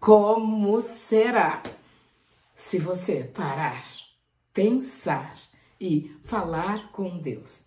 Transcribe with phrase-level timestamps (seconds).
[0.00, 1.62] como será
[2.56, 3.84] se você parar,
[4.52, 5.34] pensar
[5.78, 7.66] e falar com Deus.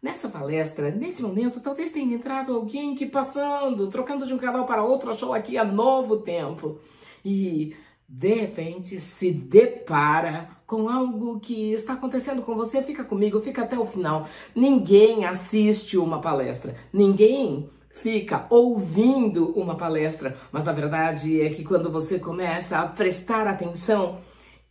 [0.00, 4.84] Nessa palestra, nesse momento, talvez tenha entrado alguém que passando, trocando de um canal para
[4.84, 6.78] outro, achou aqui a novo tempo
[7.24, 7.74] e
[8.08, 13.76] de repente se depara com algo que está acontecendo com você, fica comigo, fica até
[13.76, 14.28] o final.
[14.54, 17.68] Ninguém assiste uma palestra, ninguém
[18.02, 24.20] fica ouvindo uma palestra, mas a verdade é que quando você começa a prestar atenção,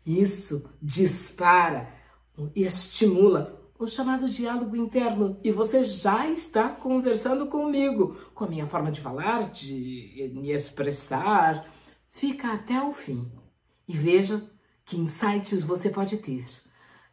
[0.06, 1.90] isso dispara,
[2.56, 8.92] estimula o chamado diálogo interno e você já está conversando comigo, com a minha forma
[8.92, 11.68] de falar, de me expressar.
[12.08, 13.30] Fica até o fim
[13.88, 14.50] e veja
[14.86, 16.46] que insights você pode ter.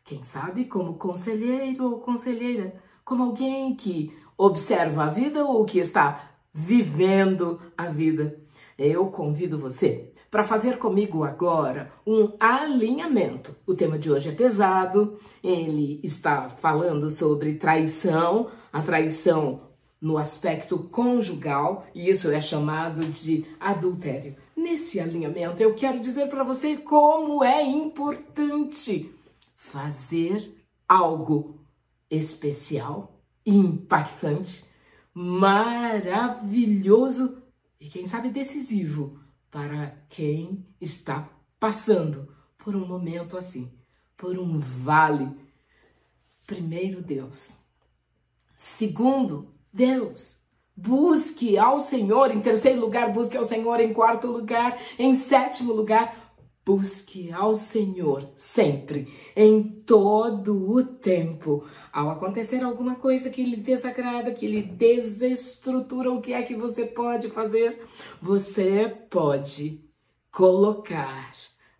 [0.04, 6.30] Quem sabe como conselheiro ou conselheira, como alguém que observa a vida ou que está
[6.52, 8.38] vivendo a vida.
[8.78, 13.54] Eu convido você para fazer comigo agora um alinhamento.
[13.66, 20.78] O tema de hoje é pesado, ele está falando sobre traição, a traição no aspecto
[20.78, 24.34] conjugal, e isso é chamado de adultério.
[24.56, 29.14] Nesse alinhamento, eu quero dizer para você como é importante
[29.54, 30.58] fazer
[30.88, 31.61] algo
[32.12, 34.64] especial, impactante,
[35.14, 37.42] maravilhoso
[37.80, 39.18] e, quem sabe, decisivo
[39.50, 41.28] para quem está
[41.58, 43.72] passando por um momento assim,
[44.16, 45.28] por um vale.
[46.46, 47.58] Primeiro, Deus.
[48.54, 50.40] Segundo, Deus.
[50.76, 52.30] Busque ao Senhor.
[52.30, 53.80] Em terceiro lugar, busque ao Senhor.
[53.80, 56.21] Em quarto lugar, em sétimo lugar,
[56.64, 61.64] Busque ao Senhor sempre, em todo o tempo.
[61.92, 66.86] Ao acontecer alguma coisa que lhe desagrada, que lhe desestrutura, o que é que você
[66.86, 67.80] pode fazer?
[68.20, 69.80] Você pode
[70.30, 71.32] colocar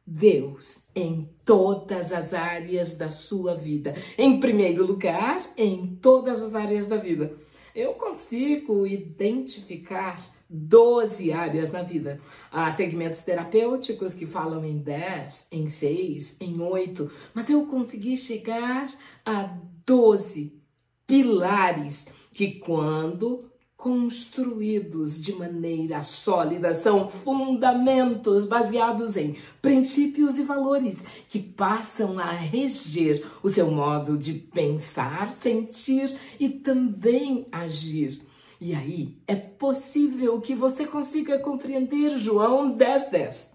[0.04, 3.94] Deus em todas as áreas da sua vida.
[4.18, 7.38] Em primeiro lugar, em todas as áreas da vida.
[7.74, 10.20] Eu consigo identificar
[10.52, 12.20] 12 áreas na vida.
[12.50, 18.90] Há segmentos terapêuticos que falam em 10, em 6, em 8, mas eu consegui chegar
[19.24, 19.56] a
[19.86, 20.60] 12
[21.06, 23.50] pilares que, quando
[23.82, 33.26] construídos de maneira sólida, são fundamentos baseados em princípios e valores que passam a reger
[33.42, 38.22] o seu modo de pensar, sentir e também agir.
[38.64, 43.52] E aí é possível que você consiga compreender João 10, 10.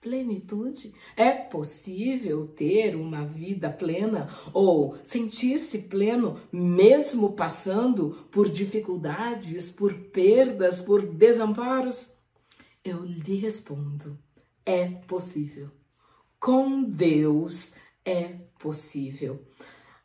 [0.00, 0.92] Plenitude.
[1.16, 10.80] É possível ter uma vida plena ou sentir-se pleno mesmo passando por dificuldades, por perdas,
[10.80, 12.12] por desamparos?
[12.84, 14.18] Eu lhe respondo:
[14.66, 15.70] é possível.
[16.40, 19.46] Com Deus é possível.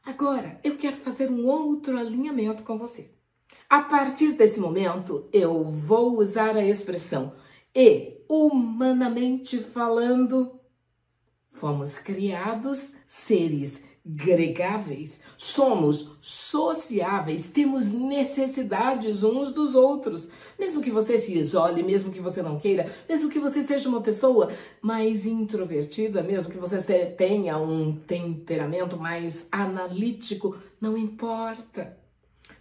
[0.03, 3.14] Agora, eu quero fazer um outro alinhamento com você.
[3.69, 7.33] A partir desse momento, eu vou usar a expressão
[7.75, 10.59] e, humanamente falando,
[11.51, 20.29] fomos criados seres gregáveis, somos sociáveis, temos necessidades uns dos outros.
[20.59, 24.01] Mesmo que você se isole, mesmo que você não queira, mesmo que você seja uma
[24.01, 32.04] pessoa mais introvertida, mesmo que você tenha um temperamento mais analítico, não importa.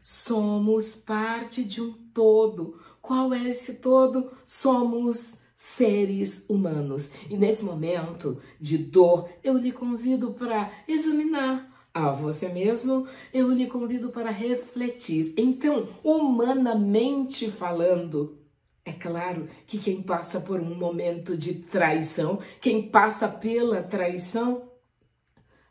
[0.07, 2.79] Somos parte de um todo.
[3.01, 4.31] Qual é esse todo?
[4.47, 7.11] Somos seres humanos.
[7.31, 13.67] E nesse momento de dor, eu lhe convido para examinar a você mesmo, eu lhe
[13.67, 15.33] convido para refletir.
[15.39, 18.37] Então, humanamente falando,
[18.85, 24.71] é claro que quem passa por um momento de traição, quem passa pela traição,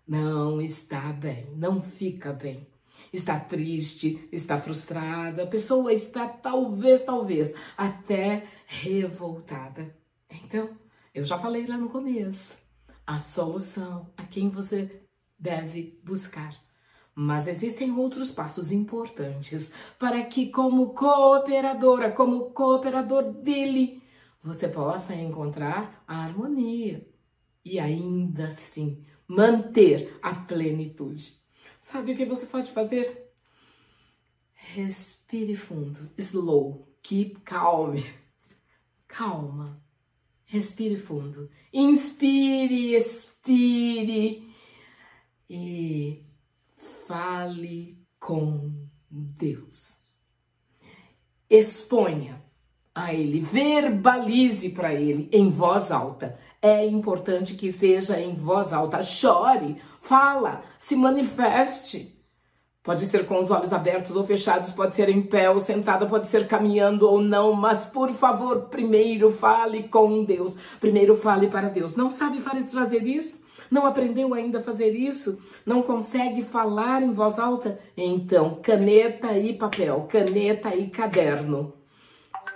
[0.07, 2.72] não está bem, não fica bem
[3.13, 9.95] está triste, está frustrada, a pessoa está talvez, talvez até revoltada.
[10.29, 10.71] Então,
[11.13, 12.57] eu já falei lá no começo,
[13.05, 15.03] a solução a quem você
[15.37, 16.59] deve buscar.
[17.15, 24.01] Mas existem outros passos importantes para que, como cooperadora, como cooperador dele,
[24.41, 27.07] você possa encontrar a harmonia
[27.63, 31.42] e ainda assim manter a plenitude.
[31.83, 33.29] Sabe o que você pode fazer?
[34.53, 36.09] Respire fundo.
[36.17, 36.87] Slow.
[37.03, 38.01] Keep calm.
[39.05, 39.83] Calma.
[40.45, 41.51] Respire fundo.
[41.73, 44.49] Inspire, expire.
[45.49, 46.25] E
[47.05, 49.97] fale com Deus.
[51.49, 52.41] Exponha
[52.95, 56.39] a ele, verbalize para ele em voz alta.
[56.61, 59.03] É importante que seja em voz alta.
[59.03, 62.11] Chore, fala, se manifeste.
[62.83, 66.27] Pode ser com os olhos abertos ou fechados, pode ser em pé ou sentada, pode
[66.27, 70.57] ser caminhando ou não, mas por favor, primeiro fale com Deus.
[70.81, 71.95] Primeiro fale para Deus.
[71.95, 73.41] Não sabe fazer isso?
[73.71, 75.41] Não aprendeu ainda a fazer isso?
[75.65, 77.79] Não consegue falar em voz alta?
[77.95, 81.73] Então, caneta e papel, caneta e caderno.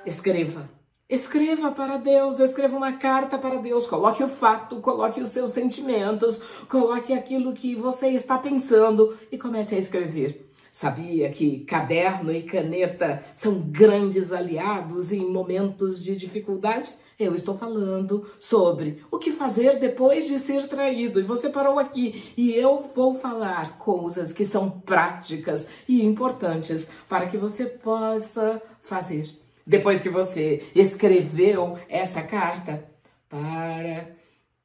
[0.06, 0.77] Escreva.
[1.10, 6.38] Escreva para Deus, escreva uma carta para Deus, coloque o fato, coloque os seus sentimentos,
[6.68, 10.52] coloque aquilo que você está pensando e comece a escrever.
[10.70, 16.94] Sabia que caderno e caneta são grandes aliados em momentos de dificuldade?
[17.18, 21.22] Eu estou falando sobre o que fazer depois de ser traído.
[21.22, 22.34] E você parou aqui.
[22.36, 29.47] E eu vou falar coisas que são práticas e importantes para que você possa fazer
[29.68, 32.90] depois que você escreveu esta carta,
[33.28, 34.16] para,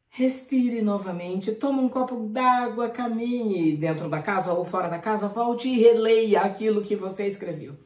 [0.09, 5.69] respire novamente, toma um copo d'água, caminhe dentro da casa ou fora da casa, volte
[5.69, 7.77] e releia aquilo que você escreveu.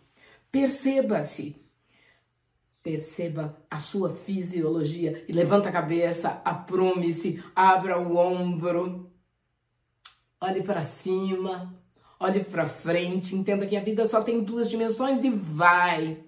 [0.52, 1.56] Perceba-se.
[2.82, 9.10] Perceba a sua fisiologia e levanta a cabeça, aprume-se, abra o ombro,
[10.40, 11.74] olhe para cima,
[12.20, 16.25] olhe para frente, entenda que a vida só tem duas dimensões e vai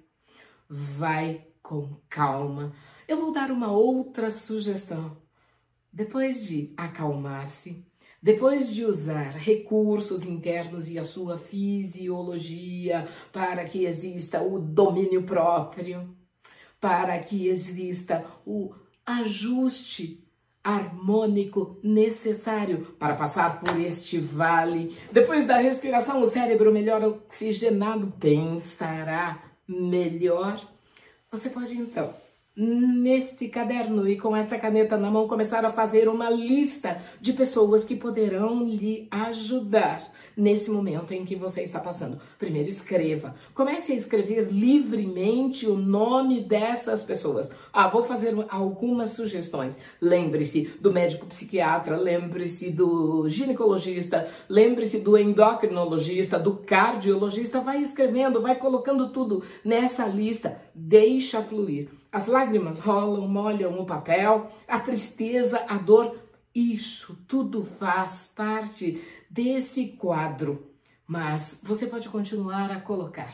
[0.68, 2.72] vai com calma.
[3.06, 5.16] Eu vou dar uma outra sugestão.
[5.92, 7.86] Depois de acalmar-se,
[8.22, 16.14] depois de usar recursos internos e a sua fisiologia para que exista o domínio próprio,
[16.80, 18.74] para que exista o
[19.06, 20.24] ajuste
[20.62, 24.94] harmônico necessário para passar por este vale.
[25.10, 30.66] Depois da respiração, o cérebro melhor oxigenado pensará melhor,
[31.30, 32.14] você pode então,
[32.58, 37.84] neste caderno e com essa caneta na mão, começar a fazer uma lista de pessoas
[37.84, 40.02] que poderão lhe ajudar
[40.36, 42.20] nesse momento em que você está passando.
[42.36, 43.36] Primeiro, escreva.
[43.54, 47.48] Comece a escrever livremente o nome dessas pessoas.
[47.72, 49.78] Ah, vou fazer algumas sugestões.
[50.00, 57.60] Lembre-se do médico psiquiatra, lembre-se do ginecologista, lembre-se do endocrinologista, do cardiologista.
[57.60, 60.60] Vai escrevendo, vai colocando tudo nessa lista.
[60.74, 61.88] Deixa fluir.
[62.18, 66.18] As lágrimas rolam, molham o papel, a tristeza, a dor.
[66.52, 70.66] Isso tudo faz parte desse quadro,
[71.06, 73.32] mas você pode continuar a colocar.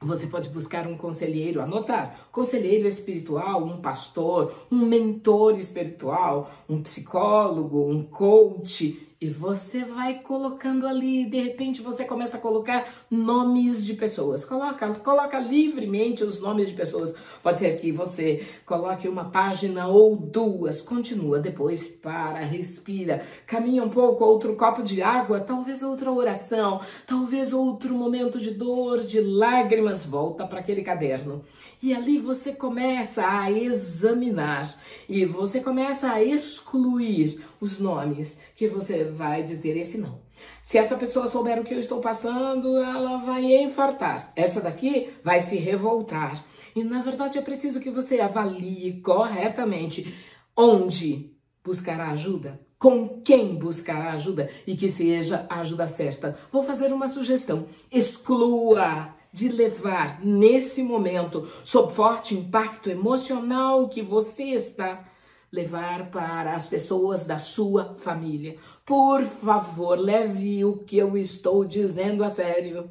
[0.00, 7.88] Você pode buscar um conselheiro, anotar, conselheiro espiritual, um pastor, um mentor espiritual, um psicólogo,
[7.88, 13.94] um coach, e você vai colocando ali, de repente você começa a colocar nomes de
[13.94, 14.44] pessoas.
[14.44, 17.14] Coloca, coloca livremente os nomes de pessoas.
[17.40, 23.90] Pode ser que você coloque uma página ou duas, continua, depois para, respira, caminha um
[23.90, 30.04] pouco, outro copo de água, talvez outra oração, talvez outro momento de dor, de lágrimas,
[30.04, 31.44] volta para aquele caderno.
[31.82, 34.72] E ali você começa a examinar
[35.08, 40.20] e você começa a excluir os nomes que você vai dizer esse não.
[40.62, 44.32] Se essa pessoa souber o que eu estou passando, ela vai infartar.
[44.36, 46.44] Essa daqui vai se revoltar.
[46.76, 50.14] E na verdade é preciso que você avalie corretamente
[50.56, 51.34] onde
[51.64, 56.38] buscará ajuda, com quem buscará ajuda e que seja a ajuda certa.
[56.52, 64.44] Vou fazer uma sugestão: exclua de levar nesse momento, sob forte impacto emocional que você
[64.44, 65.08] está
[65.52, 68.56] levar para as pessoas da sua família.
[68.86, 72.90] Por favor, leve o que eu estou dizendo a sério.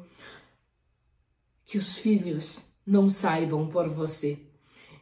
[1.64, 4.38] Que os filhos não saibam por você.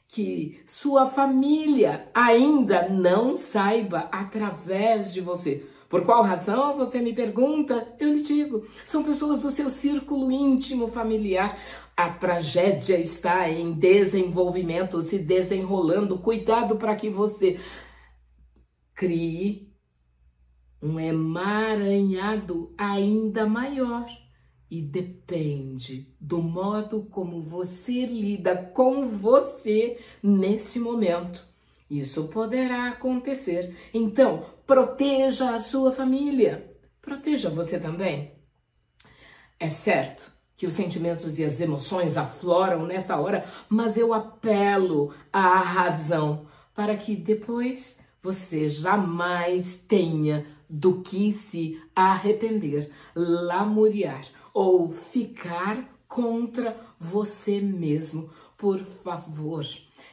[0.08, 5.68] Que sua família ainda não saiba através de você.
[5.90, 7.96] Por qual razão você me pergunta?
[7.98, 11.58] Eu lhe digo, são pessoas do seu círculo íntimo familiar.
[11.96, 16.20] A tragédia está em desenvolvimento, se desenrolando.
[16.20, 17.58] Cuidado para que você
[18.94, 19.74] crie
[20.80, 24.06] um emaranhado ainda maior.
[24.70, 31.50] E depende do modo como você lida com você nesse momento.
[31.90, 33.76] Isso poderá acontecer.
[33.92, 36.72] Então, proteja a sua família.
[37.02, 38.30] Proteja você também.
[39.58, 45.58] É certo que os sentimentos e as emoções afloram nessa hora, mas eu apelo à
[45.58, 54.22] razão para que depois você jamais tenha do que se arrepender, lamuriar
[54.54, 59.66] ou ficar contra você mesmo por favor,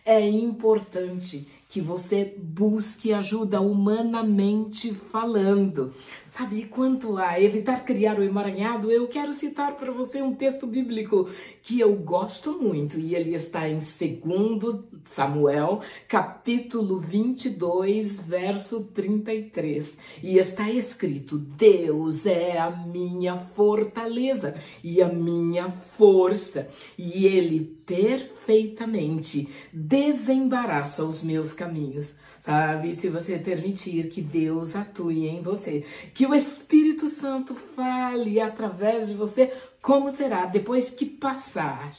[0.06, 5.94] é importante que você busque ajuda humanamente falando.
[6.30, 11.30] Sabe, quanto a evitar criar o emaranhado, eu quero citar para você um texto bíblico
[11.62, 19.98] que eu gosto muito e ele está em 2 Samuel, capítulo 22, verso 33.
[20.24, 29.50] E está escrito: Deus é a minha fortaleza e a minha força, e ele perfeitamente
[29.74, 32.16] desembaraça os meus caminhos
[32.48, 32.96] sabe?
[32.96, 39.16] Se você permitir que Deus atue em você, que o Espírito Santo fale através de
[39.16, 41.94] você, como será depois que passar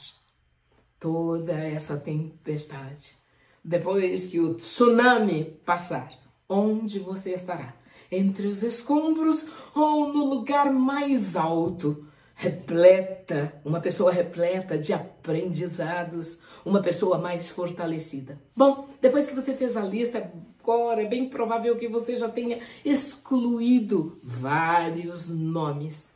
[0.99, 3.15] toda essa tempestade,
[3.63, 6.11] depois que o tsunami passar,
[6.47, 7.75] onde você estará?
[8.11, 12.07] Entre os escombros ou no lugar mais alto?
[12.39, 18.41] Repleta, uma pessoa repleta de aprendizados, uma pessoa mais fortalecida.
[18.55, 20.31] Bom, depois que você fez a lista,
[20.61, 26.13] agora é bem provável que você já tenha excluído vários nomes,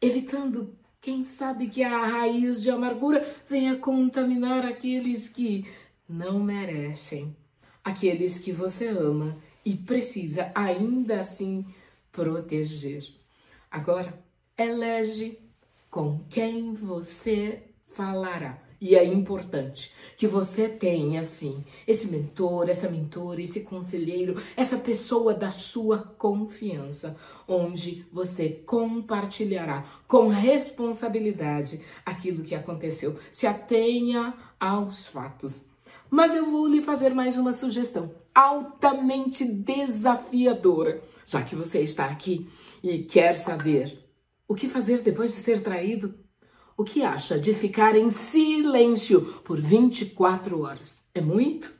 [0.00, 5.66] evitando, quem sabe, que a raiz de amargura venha contaminar aqueles que
[6.08, 7.36] não merecem,
[7.82, 11.66] aqueles que você ama e precisa ainda assim
[12.12, 13.02] proteger.
[13.68, 14.22] Agora,
[14.56, 15.42] elege
[15.94, 18.58] com quem você falará.
[18.80, 25.32] E é importante que você tenha, assim, esse mentor, essa mentora, esse conselheiro, essa pessoa
[25.32, 33.16] da sua confiança, onde você compartilhará com responsabilidade aquilo que aconteceu.
[33.30, 35.68] Se atenha aos fatos.
[36.10, 42.48] Mas eu vou lhe fazer mais uma sugestão altamente desafiadora, já que você está aqui
[42.82, 44.03] e quer saber
[44.46, 46.14] o que fazer depois de ser traído?
[46.76, 51.04] O que acha de ficar em silêncio por 24 horas?
[51.14, 51.72] É muito?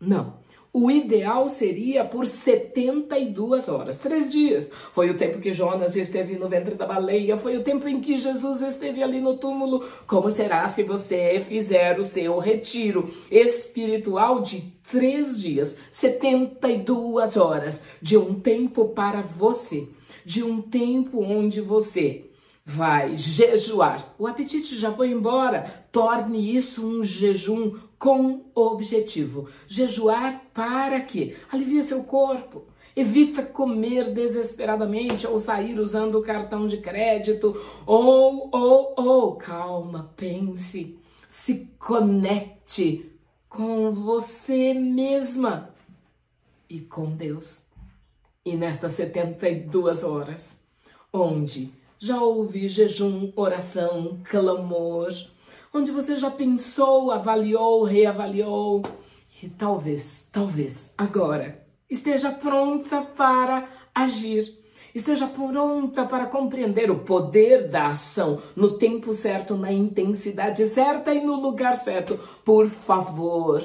[0.00, 0.38] Não.
[0.72, 4.70] O ideal seria por 72 horas, três dias.
[4.92, 8.16] Foi o tempo que Jonas esteve no ventre da baleia, foi o tempo em que
[8.16, 9.84] Jesus esteve ali no túmulo.
[10.06, 18.16] Como será se você fizer o seu retiro espiritual de três dias, 72 horas, de
[18.16, 19.88] um tempo para você?
[20.28, 22.30] De um tempo onde você
[22.62, 24.14] vai jejuar.
[24.18, 25.86] O apetite já foi embora.
[25.90, 29.48] Torne isso um jejum com objetivo.
[29.66, 31.34] Jejuar para quê?
[31.50, 32.66] Alivia seu corpo.
[32.94, 37.58] Evita comer desesperadamente ou sair usando o cartão de crédito.
[37.86, 40.98] Ou, ou, ou, calma, pense.
[41.26, 43.10] Se conecte
[43.48, 45.74] com você mesma
[46.68, 47.66] e com Deus
[48.48, 50.60] e nestas 72 horas,
[51.12, 55.12] onde já houve jejum, oração, clamor,
[55.72, 58.82] onde você já pensou, avaliou, reavaliou
[59.42, 64.56] e talvez, talvez agora esteja pronta para agir.
[64.94, 71.24] Esteja pronta para compreender o poder da ação no tempo certo, na intensidade certa e
[71.24, 72.18] no lugar certo.
[72.44, 73.62] Por favor,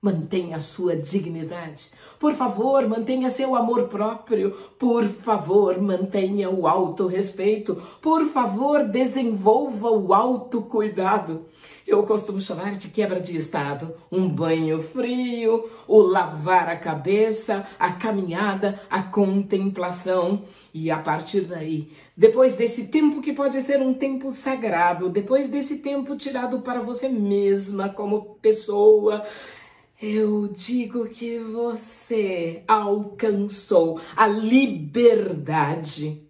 [0.00, 1.90] Mantenha sua dignidade.
[2.20, 4.52] Por favor, mantenha seu amor próprio.
[4.78, 7.74] Por favor, mantenha o autorrespeito.
[8.00, 11.46] Por favor, desenvolva o autocuidado.
[11.84, 13.92] Eu costumo chamar de quebra de estado.
[14.08, 20.44] Um banho frio, o lavar a cabeça, a caminhada, a contemplação.
[20.72, 25.78] E a partir daí, depois desse tempo que pode ser um tempo sagrado, depois desse
[25.78, 29.24] tempo tirado para você mesma como pessoa,
[30.00, 36.22] eu digo que você alcançou a liberdade,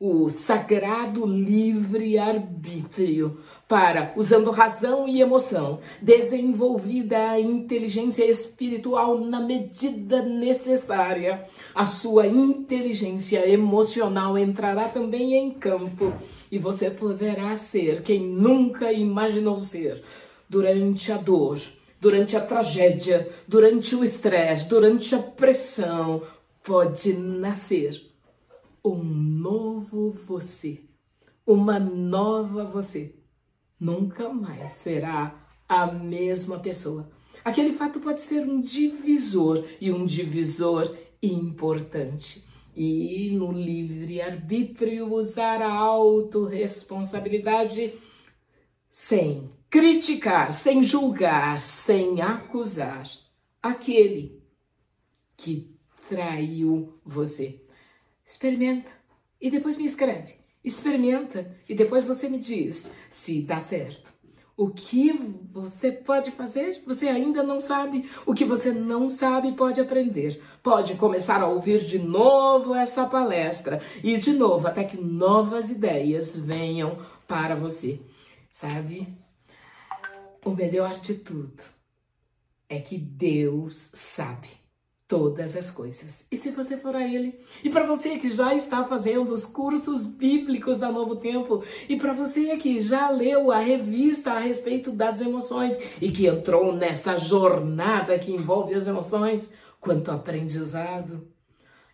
[0.00, 11.44] o sagrado livre-arbítrio para, usando razão e emoção, desenvolvida a inteligência espiritual na medida necessária,
[11.74, 16.14] a sua inteligência emocional entrará também em campo
[16.50, 20.02] e você poderá ser quem nunca imaginou ser
[20.48, 21.60] durante a dor
[22.04, 26.22] durante a tragédia, durante o estresse, durante a pressão,
[26.62, 27.98] pode nascer
[28.84, 30.82] um novo você,
[31.46, 33.14] uma nova você.
[33.80, 37.08] Nunca mais será a mesma pessoa.
[37.42, 42.44] Aquele fato pode ser um divisor e um divisor importante.
[42.76, 47.94] E no livre-arbítrio usar a autorresponsabilidade
[48.90, 53.10] sem criticar, sem julgar, sem acusar
[53.60, 54.40] aquele
[55.36, 55.68] que
[56.08, 57.60] traiu você.
[58.24, 58.88] Experimenta
[59.40, 60.34] e depois me escreve.
[60.62, 64.14] Experimenta e depois você me diz se dá certo.
[64.56, 65.12] o que
[65.50, 66.80] você pode fazer?
[66.86, 68.08] Você ainda não sabe.
[68.24, 70.40] O que você não sabe pode aprender.
[70.62, 76.36] Pode começar a ouvir de novo essa palestra e de novo até que novas ideias
[76.36, 78.00] venham para você.
[78.52, 79.23] Sabe?
[80.44, 81.62] O melhor de tudo
[82.68, 84.48] é que Deus sabe
[85.08, 86.26] todas as coisas.
[86.30, 90.04] E se você for a Ele, e para você que já está fazendo os cursos
[90.04, 95.20] bíblicos da Novo Tempo, e para você que já leu a revista a respeito das
[95.20, 101.26] emoções e que entrou nessa jornada que envolve as emoções, quanto aprendizado.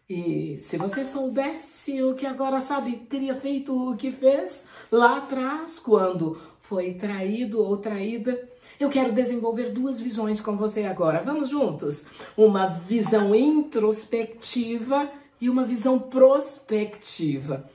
[0.08, 5.78] E se você soubesse o que agora sabe, teria feito o que fez lá atrás,
[5.78, 8.48] quando foi traído ou traída
[8.80, 11.22] eu quero desenvolver duas visões com você agora.
[11.22, 12.06] Vamos juntos?
[12.34, 17.70] Uma visão introspectiva e uma visão prospectiva.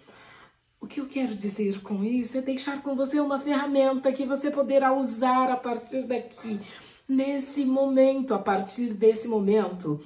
[0.81, 4.49] O que eu quero dizer com isso é deixar com você uma ferramenta que você
[4.49, 6.59] poderá usar a partir daqui,
[7.07, 10.01] nesse momento, a partir desse momento.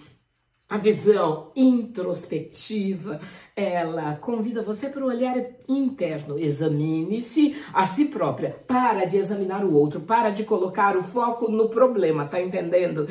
[0.69, 3.19] A visão introspectiva,
[3.55, 5.35] ela convida você para o olhar
[5.67, 6.37] interno.
[6.37, 8.51] Examine-se a si própria.
[8.67, 13.09] Para de examinar o outro, para de colocar o foco no problema, tá entendendo?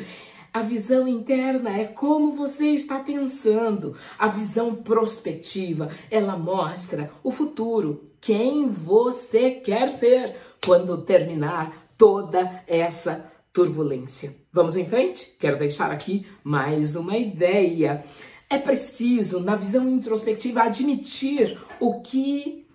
[0.53, 3.93] A visão interna é como você está pensando.
[4.17, 10.33] A visão prospectiva, ela mostra o futuro, quem você quer ser
[10.65, 14.38] quando terminar toda essa turbulência.
[14.59, 15.37] Vamos em frente?
[15.39, 18.03] Quero deixar aqui mais uma ideia.
[18.49, 22.67] É preciso, na visão introspectiva, admitir o que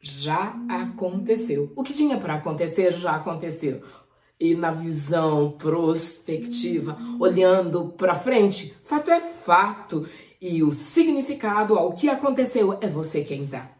[0.00, 1.72] já aconteceu.
[1.76, 3.80] O que tinha para acontecer já aconteceu.
[4.40, 10.08] E na visão prospectiva, olhando para frente, fato é fato.
[10.40, 13.70] E o significado ao que aconteceu é você quem dá.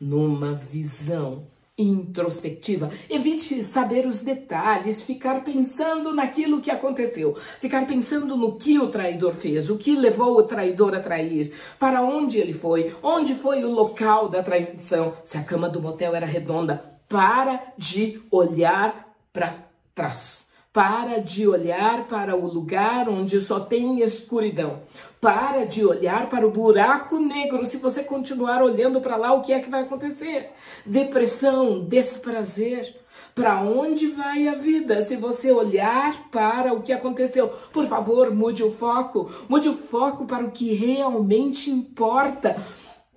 [0.00, 2.90] Numa visão introspectiva.
[3.08, 9.32] Evite saber os detalhes, ficar pensando naquilo que aconteceu, ficar pensando no que o traidor
[9.32, 13.70] fez, o que levou o traidor a trair, para onde ele foi, onde foi o
[13.70, 16.84] local da traição, se a cama do motel era redonda.
[17.08, 19.54] Para de olhar para
[19.94, 20.48] trás.
[20.72, 24.80] Para de olhar para o lugar onde só tem escuridão.
[25.20, 27.64] Para de olhar para o buraco negro.
[27.64, 30.50] Se você continuar olhando para lá, o que é que vai acontecer?
[30.86, 32.96] Depressão, desprazer.
[33.34, 35.02] Para onde vai a vida?
[35.02, 39.30] Se você olhar para o que aconteceu, por favor, mude o foco.
[39.48, 42.56] Mude o foco para o que realmente importa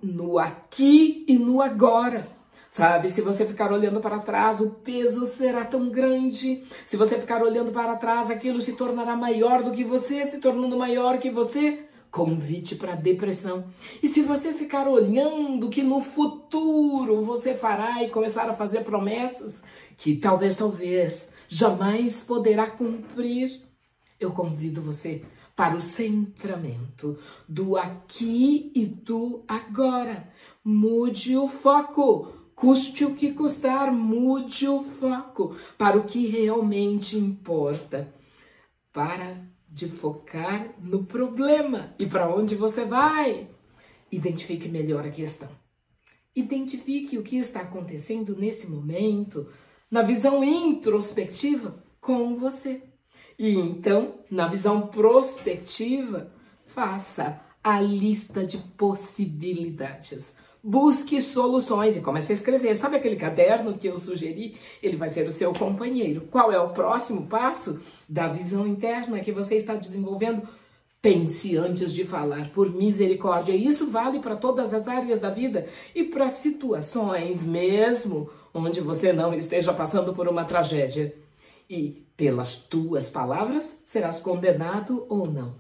[0.02, 2.28] no aqui e no agora.
[2.72, 6.64] Sabe, se você ficar olhando para trás, o peso será tão grande.
[6.86, 10.78] Se você ficar olhando para trás, aquilo se tornará maior do que você, se tornando
[10.78, 11.91] maior que você.
[12.12, 13.66] Convite para depressão.
[14.04, 19.62] E se você ficar olhando que no futuro você fará e começar a fazer promessas
[19.98, 23.62] que talvez, talvez jamais poderá cumprir,
[24.20, 25.24] eu convido você
[25.56, 30.30] para o centramento do aqui e do agora.
[30.64, 38.14] Mude o foco Custe o que custar, mude o foco para o que realmente importa.
[38.94, 39.36] Para
[39.72, 43.50] de focar no problema e para onde você vai.
[44.12, 45.48] Identifique melhor a questão.
[46.36, 49.48] Identifique o que está acontecendo nesse momento,
[49.90, 52.84] na visão introspectiva, com você.
[53.40, 56.34] E então, na visão prospectiva,
[56.66, 60.36] faça a lista de possibilidades.
[60.64, 62.76] Busque soluções e comece a escrever.
[62.76, 64.56] Sabe aquele caderno que eu sugeri?
[64.82, 66.28] Ele vai ser o seu companheiro.
[66.30, 70.48] Qual é o próximo passo da visão interna que você está desenvolvendo?
[71.02, 73.56] Pense antes de falar, por misericórdia.
[73.56, 79.34] Isso vale para todas as áreas da vida e para situações mesmo onde você não
[79.34, 81.16] esteja passando por uma tragédia.
[81.68, 85.56] E pelas tuas palavras serás condenado ou não.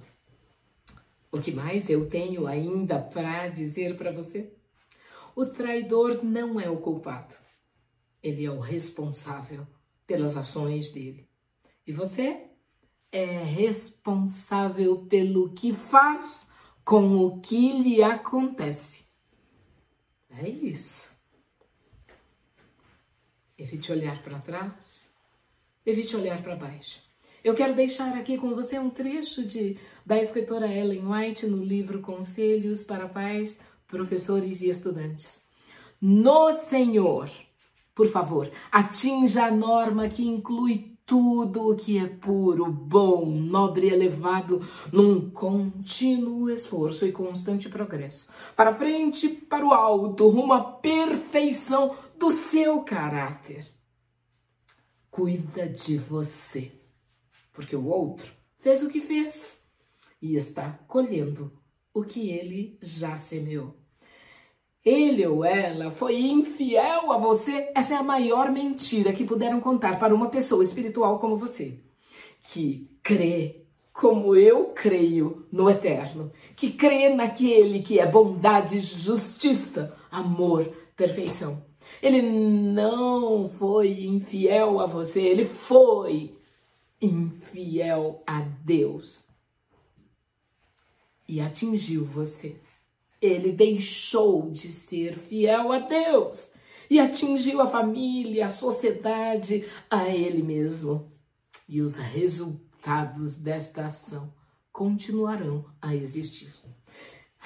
[1.31, 4.60] O que mais eu tenho ainda para dizer para você?
[5.35, 7.35] O traidor não é o culpado.
[8.21, 9.65] Ele é o responsável
[10.05, 11.27] pelas ações dele.
[11.85, 12.47] E você
[13.11, 16.49] é responsável pelo que faz
[16.83, 19.05] com o que lhe acontece.
[20.29, 21.11] É isso.
[23.57, 25.15] Evite olhar para trás,
[25.85, 27.01] evite olhar para baixo.
[27.43, 32.01] Eu quero deixar aqui com você um trecho de, da escritora Ellen White no livro
[32.01, 33.61] Conselhos para Pais
[33.91, 35.43] professores e estudantes.
[36.01, 37.29] No Senhor,
[37.93, 43.93] por favor, atinja a norma que inclui tudo o que é puro, bom, nobre e
[43.93, 44.61] elevado
[44.93, 48.29] num contínuo esforço e constante progresso.
[48.55, 53.67] Para frente, para o alto, rumo à perfeição do seu caráter.
[55.09, 56.71] cuida de você.
[57.51, 59.67] Porque o outro fez o que fez
[60.21, 61.51] e está colhendo
[61.93, 63.80] o que ele já semeou.
[64.83, 67.71] Ele ou ela foi infiel a você.
[67.75, 71.79] Essa é a maior mentira que puderam contar para uma pessoa espiritual como você,
[72.51, 73.61] que crê
[73.93, 80.65] como eu creio no eterno, que crê naquele que é bondade, justiça, amor,
[80.95, 81.63] perfeição.
[82.01, 86.35] Ele não foi infiel a você, ele foi
[86.99, 89.27] infiel a Deus
[91.27, 92.55] e atingiu você.
[93.21, 96.51] Ele deixou de ser fiel a Deus
[96.89, 101.09] e atingiu a família, a sociedade, a ele mesmo.
[101.69, 104.33] E os resultados desta ação
[104.73, 106.51] continuarão a existir.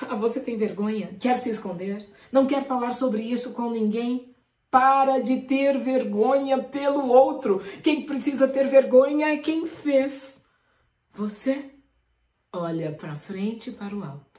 [0.01, 1.15] Ah, você tem vergonha?
[1.19, 2.09] Quer se esconder?
[2.31, 4.35] Não quer falar sobre isso com ninguém?
[4.69, 7.61] Para de ter vergonha pelo outro.
[7.83, 10.43] Quem precisa ter vergonha é quem fez.
[11.13, 11.71] Você
[12.51, 14.34] olha para frente e para o alto.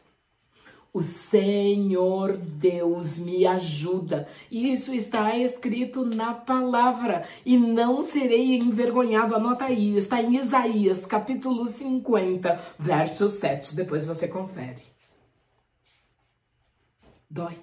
[0.97, 4.27] O Senhor Deus me ajuda.
[4.51, 7.29] Isso está escrito na palavra.
[7.45, 9.37] E não serei envergonhado.
[9.37, 9.95] Anota aí.
[9.95, 13.77] Está em Isaías, capítulo 50, verso 7.
[13.77, 14.81] Depois você confere.
[17.29, 17.59] Dói.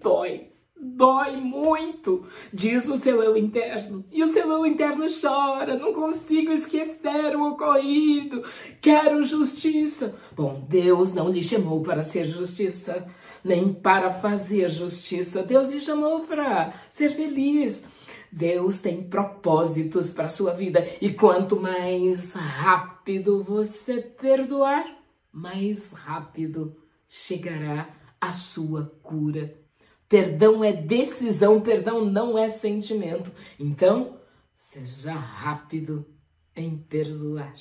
[0.00, 0.53] Dói
[0.84, 4.04] dói muito, diz o seu eu interno.
[4.12, 8.44] E o seu eu interno chora, não consigo esquecer o ocorrido,
[8.80, 10.14] quero justiça.
[10.36, 13.06] Bom, Deus não lhe chamou para ser justiça,
[13.42, 15.42] nem para fazer justiça.
[15.42, 17.84] Deus lhe chamou para ser feliz.
[18.30, 24.84] Deus tem propósitos para a sua vida e quanto mais rápido você perdoar,
[25.32, 26.76] mais rápido
[27.08, 29.63] chegará a sua cura
[30.08, 33.32] Perdão é decisão, perdão não é sentimento.
[33.58, 34.18] Então,
[34.54, 36.06] seja rápido
[36.54, 37.54] em perdoar.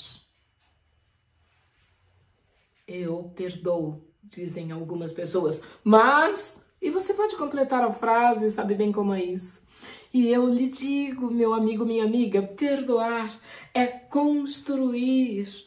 [2.87, 6.63] Eu perdoo, dizem algumas pessoas, mas.
[6.81, 9.65] E você pode completar a frase, sabe bem como é isso.
[10.13, 13.33] E eu lhe digo, meu amigo, minha amiga, perdoar
[13.73, 15.65] é construir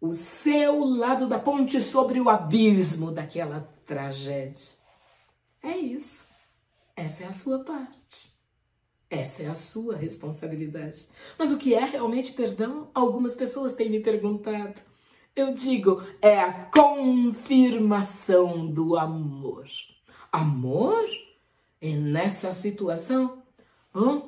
[0.00, 4.85] o seu lado da ponte sobre o abismo daquela tragédia.
[5.66, 6.28] É isso.
[6.94, 8.32] Essa é a sua parte.
[9.10, 11.08] Essa é a sua responsabilidade.
[11.36, 12.88] Mas o que é realmente perdão?
[12.94, 14.80] Algumas pessoas têm me perguntado.
[15.34, 19.66] Eu digo, é a confirmação do amor.
[20.30, 21.04] Amor?
[21.82, 23.42] E nessa situação,
[23.92, 24.22] hum,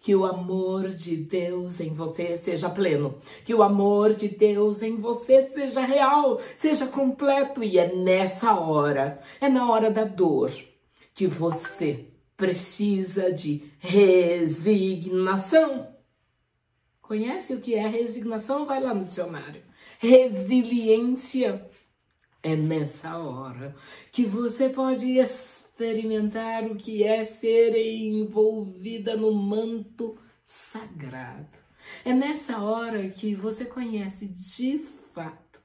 [0.00, 4.96] que o amor de Deus em você seja pleno, que o amor de Deus em
[4.96, 7.62] você seja real, seja completo.
[7.62, 10.50] E é nessa hora, é na hora da dor,
[11.18, 15.18] que você precisa de resignação.
[17.02, 18.64] Conhece o que é resignação?
[18.64, 19.64] Vai lá no dicionário.
[19.98, 21.68] Resiliência.
[22.40, 23.74] É nessa hora
[24.12, 31.58] que você pode experimentar o que é ser envolvida no manto sagrado.
[32.04, 35.60] É nessa hora que você conhece de fato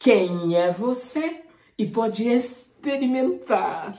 [0.00, 1.44] quem é você
[1.78, 3.94] e pode experimentar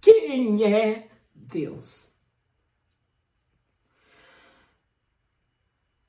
[0.00, 2.10] quem é Deus.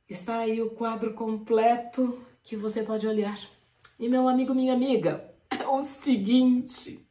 [0.09, 3.39] Está aí o quadro completo que você pode olhar.
[3.99, 7.07] E meu amigo, minha amiga, é o seguinte.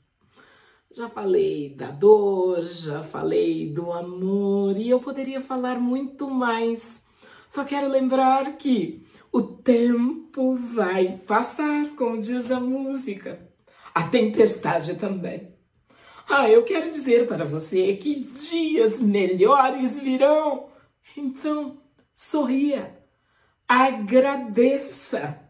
[0.92, 7.06] Já falei da dor, já falei do amor e eu poderia falar muito mais.
[7.48, 13.48] Só quero lembrar que o tempo vai passar, como diz a música.
[13.94, 15.60] A tempestade também.
[16.32, 20.68] Ah, eu quero dizer para você que dias melhores virão.
[21.16, 21.82] Então,
[22.14, 22.96] sorria,
[23.66, 25.40] agradeça.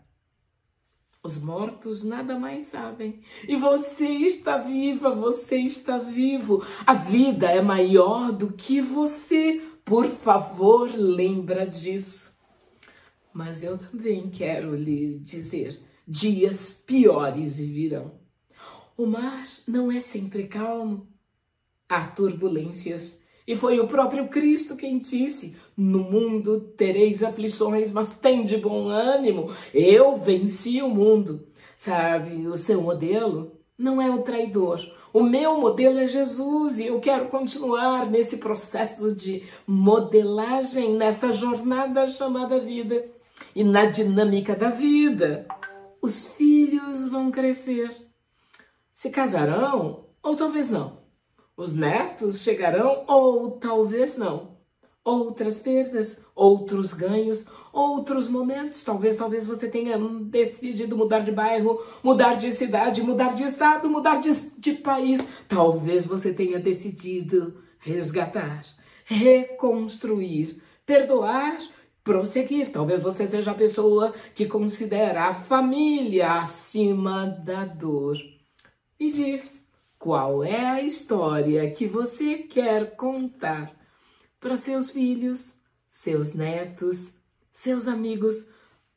[1.22, 3.20] Os mortos nada mais sabem.
[3.46, 6.64] E você está viva, você está vivo.
[6.86, 9.60] A vida é maior do que você.
[9.84, 12.38] Por favor, lembra disso.
[13.34, 18.18] Mas eu também quero lhe dizer: dias piores virão.
[19.00, 21.08] O mar não é sempre calmo.
[21.88, 23.18] Há turbulências.
[23.46, 28.90] E foi o próprio Cristo quem disse: No mundo tereis aflições, mas tem de bom
[28.90, 29.54] ânimo.
[29.72, 31.48] Eu venci o mundo.
[31.78, 34.78] Sabe, o seu modelo não é o traidor.
[35.14, 42.06] O meu modelo é Jesus e eu quero continuar nesse processo de modelagem, nessa jornada
[42.06, 43.10] chamada vida.
[43.56, 45.48] E na dinâmica da vida,
[46.02, 48.09] os filhos vão crescer
[49.00, 50.98] se casarão ou talvez não.
[51.56, 54.58] Os netos chegarão ou talvez não.
[55.02, 58.84] outras perdas, outros ganhos, outros momentos.
[58.84, 64.20] Talvez, talvez você tenha decidido mudar de bairro, mudar de cidade, mudar de estado, mudar
[64.20, 65.26] de, de país.
[65.48, 68.66] Talvez você tenha decidido resgatar,
[69.06, 71.58] reconstruir, perdoar,
[72.04, 72.70] prosseguir.
[72.70, 78.18] Talvez você seja a pessoa que considera a família acima da dor.
[79.00, 79.66] Me diz,
[79.98, 83.74] qual é a história que você quer contar
[84.38, 85.54] para seus filhos,
[85.88, 87.14] seus netos,
[87.50, 88.50] seus amigos,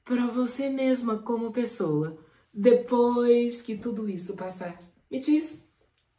[0.04, 2.18] para você mesma como pessoa,
[2.54, 4.78] depois que tudo isso passar.
[5.10, 5.66] Me diz,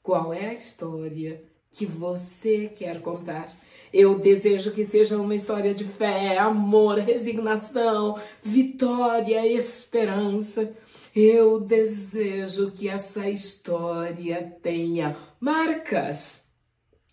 [0.03, 3.55] qual é a história que você quer contar?
[3.92, 10.75] Eu desejo que seja uma história de fé, amor, resignação, vitória, esperança.
[11.14, 16.53] Eu desejo que essa história tenha marcas,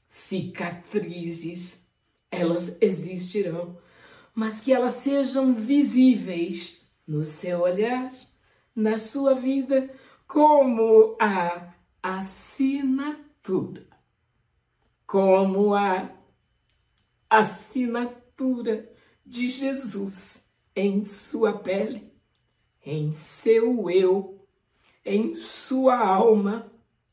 [0.08, 1.88] cicatrizes,
[2.32, 3.78] elas existirão,
[4.34, 8.12] mas que elas sejam visíveis no seu olhar,
[8.76, 9.94] na sua vida,
[10.28, 13.86] como a assinatura,
[15.06, 16.10] como a
[17.30, 18.92] assinatura
[19.24, 20.44] de Jesus
[20.76, 22.11] em sua pele,
[22.86, 24.46] em seu eu,
[25.06, 26.72] em sua alma,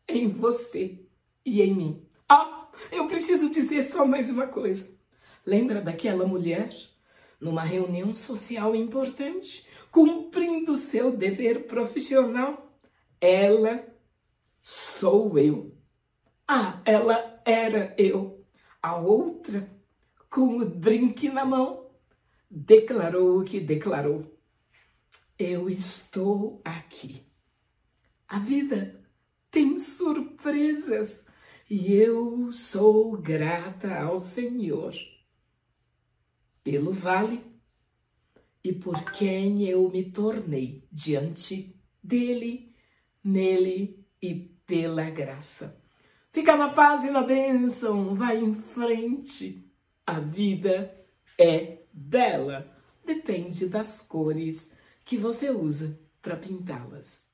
[0.08, 0.98] em você
[1.44, 2.06] e em mim.
[2.28, 4.96] Ah, eu preciso dizer só mais uma coisa.
[5.44, 6.70] Lembra daquela mulher
[7.40, 12.72] numa reunião social importante, cumprindo seu dever profissional?
[13.20, 13.84] Ela
[14.60, 15.74] sou eu.
[16.46, 18.44] Ah, ela era eu.
[18.82, 19.68] A outra,
[20.30, 21.90] com o drink na mão,
[22.50, 24.37] declarou o que declarou.
[25.38, 27.24] Eu estou aqui.
[28.26, 29.00] A vida
[29.52, 31.24] tem surpresas
[31.70, 34.92] e eu sou grata ao Senhor
[36.64, 37.44] pelo vale
[38.64, 42.74] e por quem eu me tornei diante dele,
[43.22, 44.34] nele e
[44.66, 45.80] pela graça.
[46.32, 49.72] Fica na paz e na bênção, vai em frente.
[50.04, 50.94] A vida
[51.38, 54.76] é bela, depende das cores
[55.08, 57.28] que você usa para pintá-las.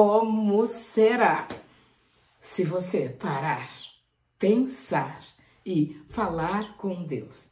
[0.00, 1.46] Como será
[2.40, 3.68] se você parar,
[4.38, 5.20] pensar
[5.64, 7.50] e falar com Deus.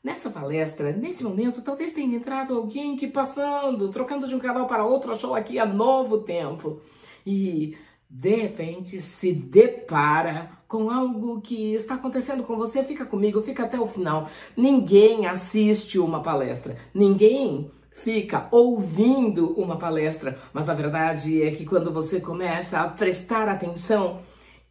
[0.00, 4.84] Nessa palestra, nesse momento, talvez tenha entrado alguém que passando, trocando de um canal para
[4.84, 6.80] outro, achou aqui a novo tempo
[7.26, 7.76] e
[8.08, 13.80] de repente se depara com algo que está acontecendo com você, fica comigo, fica até
[13.80, 14.28] o final.
[14.56, 17.72] Ninguém assiste uma palestra, ninguém
[18.02, 24.22] fica ouvindo uma palestra, mas na verdade é que quando você começa a prestar atenção,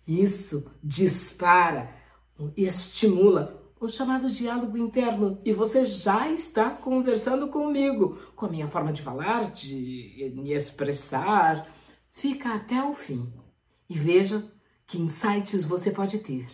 [0.05, 1.89] isso dispara,
[2.57, 8.91] estimula o chamado diálogo interno e você já está conversando comigo, com a minha forma
[8.91, 11.67] de falar, de me expressar.
[12.09, 13.31] Fica até o fim
[13.89, 14.45] e veja
[14.85, 16.45] que insights você pode ter.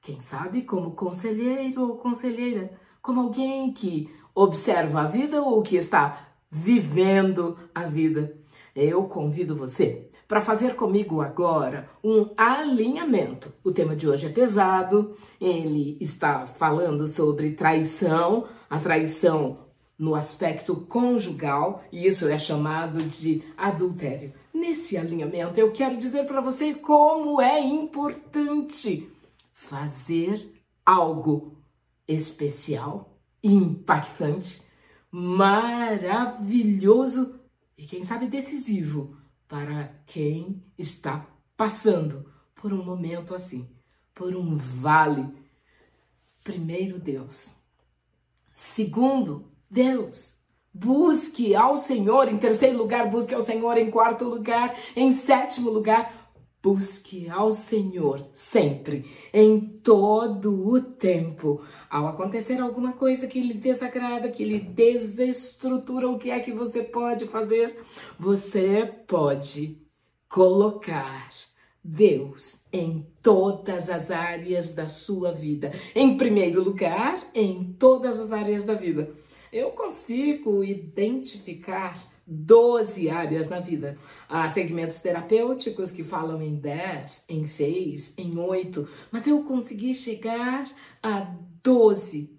[0.00, 6.28] Quem sabe como conselheiro ou conselheira, como alguém que observa a vida ou que está
[6.50, 8.36] vivendo a vida.
[8.74, 13.52] Eu convido você para fazer comigo agora um alinhamento.
[13.62, 19.58] O tema de hoje é pesado, ele está falando sobre traição, a traição
[19.96, 24.32] no aspecto conjugal, e isso é chamado de adultério.
[24.52, 29.08] Nesse alinhamento, eu quero dizer para você como é importante
[29.52, 30.40] fazer
[30.84, 31.56] algo
[32.08, 33.13] especial,
[33.44, 34.62] impactante,
[35.10, 37.38] maravilhoso
[37.76, 39.14] e, quem sabe, decisivo
[39.46, 43.68] para quem está passando por um momento assim,
[44.14, 45.28] por um vale.
[46.42, 47.54] Primeiro, Deus.
[48.50, 50.42] Segundo, Deus.
[50.72, 52.28] Busque ao Senhor.
[52.28, 53.76] Em terceiro lugar, busque ao Senhor.
[53.76, 56.23] Em quarto lugar, em sétimo lugar,
[56.64, 59.04] Busque ao Senhor sempre,
[59.34, 61.62] em todo o tempo.
[61.90, 66.82] Ao acontecer alguma coisa que lhe desagrada, que lhe desestrutura, o que é que você
[66.82, 67.84] pode fazer?
[68.18, 69.78] Você pode
[70.26, 71.28] colocar
[71.84, 75.70] Deus em todas as áreas da sua vida.
[75.94, 79.14] Em primeiro lugar, em todas as áreas da vida.
[79.52, 83.98] Eu consigo identificar 12 áreas na vida.
[84.28, 90.66] Há segmentos terapêuticos que falam em 10, em 6, em 8, mas eu consegui chegar
[91.02, 92.30] a 12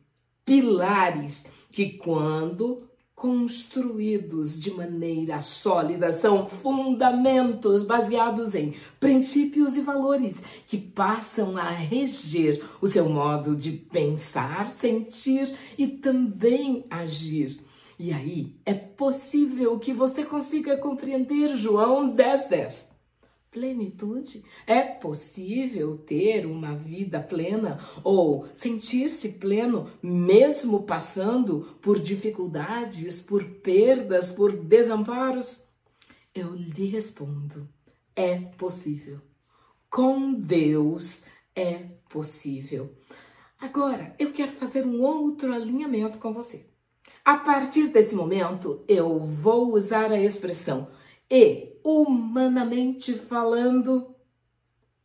[0.43, 10.77] pilares que, quando construídos de maneira sólida, são fundamentos baseados em princípios e valores que
[10.77, 17.64] passam a reger o seu modo de pensar, sentir e também agir.
[17.97, 22.95] E aí é possível que você consiga compreender João 10, 10.
[23.49, 24.43] Plenitude.
[24.67, 34.29] É possível ter uma vida plena ou sentir-se pleno mesmo passando por dificuldades, por perdas,
[34.29, 35.63] por desamparos?
[36.33, 37.65] Eu lhe respondo:
[38.13, 39.21] é possível.
[39.89, 41.23] Com Deus
[41.55, 42.93] é possível.
[43.57, 46.65] Agora, eu quero fazer um outro alinhamento com você.
[47.25, 50.89] A partir desse momento, eu vou usar a expressão
[51.27, 54.13] e, humanamente falando,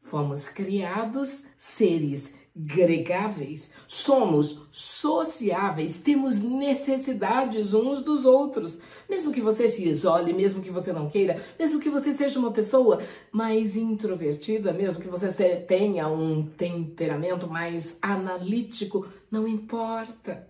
[0.03, 8.83] fomos criados seres gregáveis, somos sociáveis, temos necessidades uns dos outros.
[9.09, 12.53] Mesmo que você se isole, mesmo que você não queira, mesmo que você seja uma
[12.53, 13.03] pessoa
[13.33, 20.50] mais introvertida, mesmo que você tenha um temperamento mais analítico, não importa.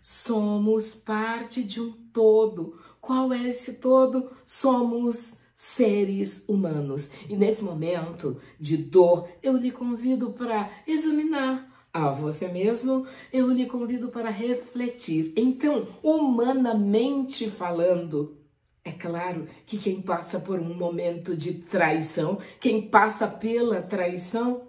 [0.00, 2.78] Somos parte de um todo.
[3.00, 4.30] Qual é esse todo?
[4.44, 7.10] Somos seres humanos.
[7.28, 13.66] E nesse momento de dor, eu lhe convido para examinar a você mesmo, eu lhe
[13.66, 15.32] convido para refletir.
[15.36, 18.38] Então, humanamente falando,
[18.84, 24.68] é claro que quem passa por um momento de traição, quem passa pela traição,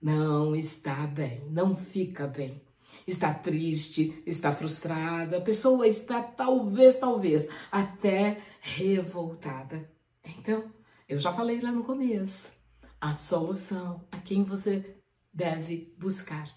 [0.00, 2.62] não está bem, não fica bem
[3.06, 9.90] está triste, está frustrada, a pessoa está talvez, talvez até revoltada.
[10.24, 10.64] Então,
[11.08, 12.52] eu já falei lá no começo,
[13.00, 14.96] a solução a quem você
[15.32, 16.48] deve buscar.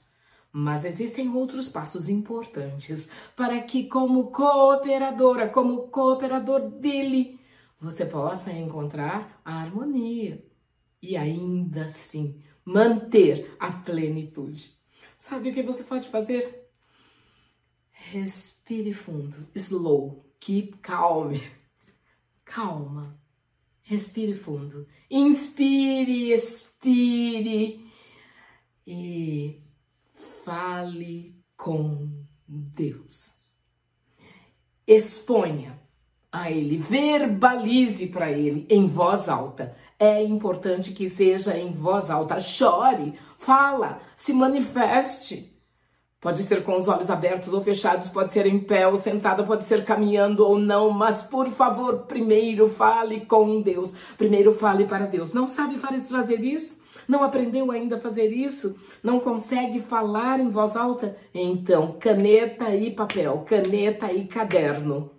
[0.51, 7.39] Mas existem outros passos importantes para que, como cooperadora, como cooperador dele,
[7.79, 10.45] você possa encontrar a harmonia
[11.01, 14.74] e ainda assim manter a plenitude.
[15.27, 16.69] Sabe o que você pode fazer?
[17.89, 19.49] Respire fundo.
[19.55, 20.23] Slow.
[20.39, 21.33] Keep calm.
[22.45, 23.19] Calma.
[23.81, 24.87] Respire fundo.
[25.09, 27.91] Inspire, expire.
[28.85, 29.63] E
[30.43, 33.33] fale com Deus.
[34.85, 35.81] Exponha
[36.31, 39.75] a ele, verbalize para ele em voz alta.
[39.99, 42.39] É importante que seja em voz alta.
[42.39, 45.55] Chore, fala, se manifeste.
[46.19, 49.63] Pode ser com os olhos abertos ou fechados, pode ser em pé ou sentada, pode
[49.63, 53.93] ser caminhando ou não, mas por favor, primeiro fale com Deus.
[54.17, 55.31] Primeiro fale para Deus.
[55.31, 56.79] Não sabe fazer isso?
[57.07, 58.75] Não aprendeu ainda a fazer isso?
[59.03, 61.15] Não consegue falar em voz alta?
[61.31, 65.11] Então, caneta e papel, caneta e caderno.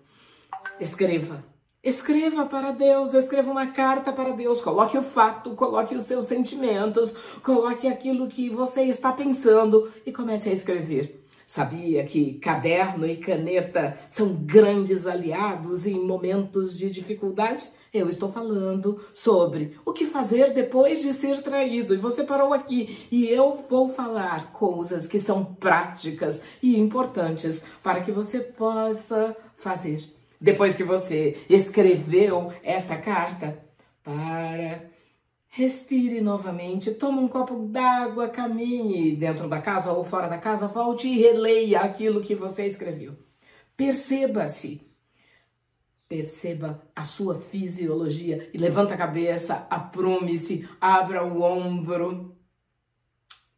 [0.80, 1.55] Escreva.
[1.86, 7.14] Escreva para Deus, escreva uma carta para Deus, coloque o fato, coloque os seus sentimentos,
[7.44, 11.24] coloque aquilo que você está pensando e comece a escrever.
[11.46, 17.70] Sabia que caderno e caneta são grandes aliados em momentos de dificuldade?
[17.94, 21.94] Eu estou falando sobre o que fazer depois de ser traído.
[21.94, 28.00] E você parou aqui e eu vou falar coisas que são práticas e importantes para
[28.00, 33.64] que você possa fazer depois que você escreveu essa carta,
[34.02, 34.88] para,
[35.48, 41.08] respire novamente, toma um copo d'água, caminhe dentro da casa ou fora da casa, volte
[41.08, 43.16] e releia aquilo que você escreveu.
[43.76, 44.80] Perceba-se.
[46.08, 52.36] Perceba a sua fisiologia e levanta a cabeça, aprume-se, abra o ombro,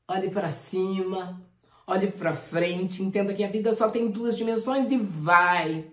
[0.08, 1.46] olhe para cima,
[1.86, 5.92] olhe para frente, entenda que a vida só tem duas dimensões e vai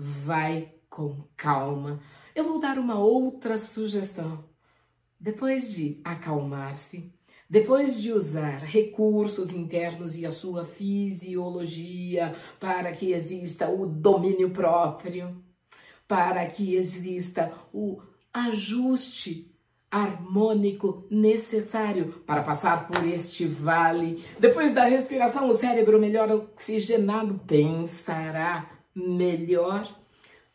[0.00, 2.00] vai com calma.
[2.34, 4.42] Eu vou dar uma outra sugestão.
[5.18, 7.12] Depois de acalmar-se,
[7.48, 15.36] depois de usar recursos internos e a sua fisiologia para que exista o domínio próprio,
[16.08, 18.00] para que exista o
[18.32, 19.54] ajuste
[19.90, 24.24] harmônico necessário para passar por este vale.
[24.38, 29.88] Depois da respiração, o cérebro melhor oxigenado pensará melhor,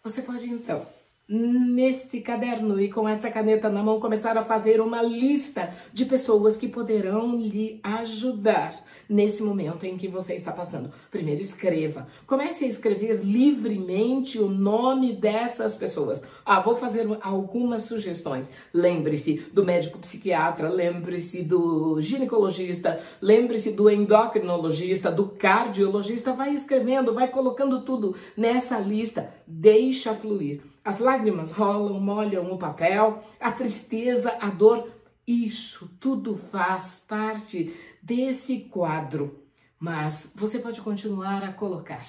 [0.03, 0.85] você pode então,
[1.27, 6.55] neste caderno e com essa caneta na mão, começar a fazer uma lista de pessoas
[6.55, 8.73] que poderão lhe ajudar
[9.09, 10.91] nesse momento em que você está passando.
[11.09, 12.07] Primeiro, escreva.
[12.27, 16.23] Comece a escrever livremente o nome dessas pessoas.
[16.45, 18.49] Ah, vou fazer algumas sugestões.
[18.73, 26.33] Lembre-se do médico psiquiatra, lembre-se do ginecologista, lembre-se do endocrinologista, do cardiologista.
[26.33, 29.33] Vai escrevendo, vai colocando tudo nessa lista.
[29.47, 30.74] Deixa fluir.
[30.85, 34.87] As lágrimas rolam, molham o papel, a tristeza, a dor.
[35.25, 39.43] Isso tudo faz parte desse quadro,
[39.79, 42.05] mas você pode continuar a colocar.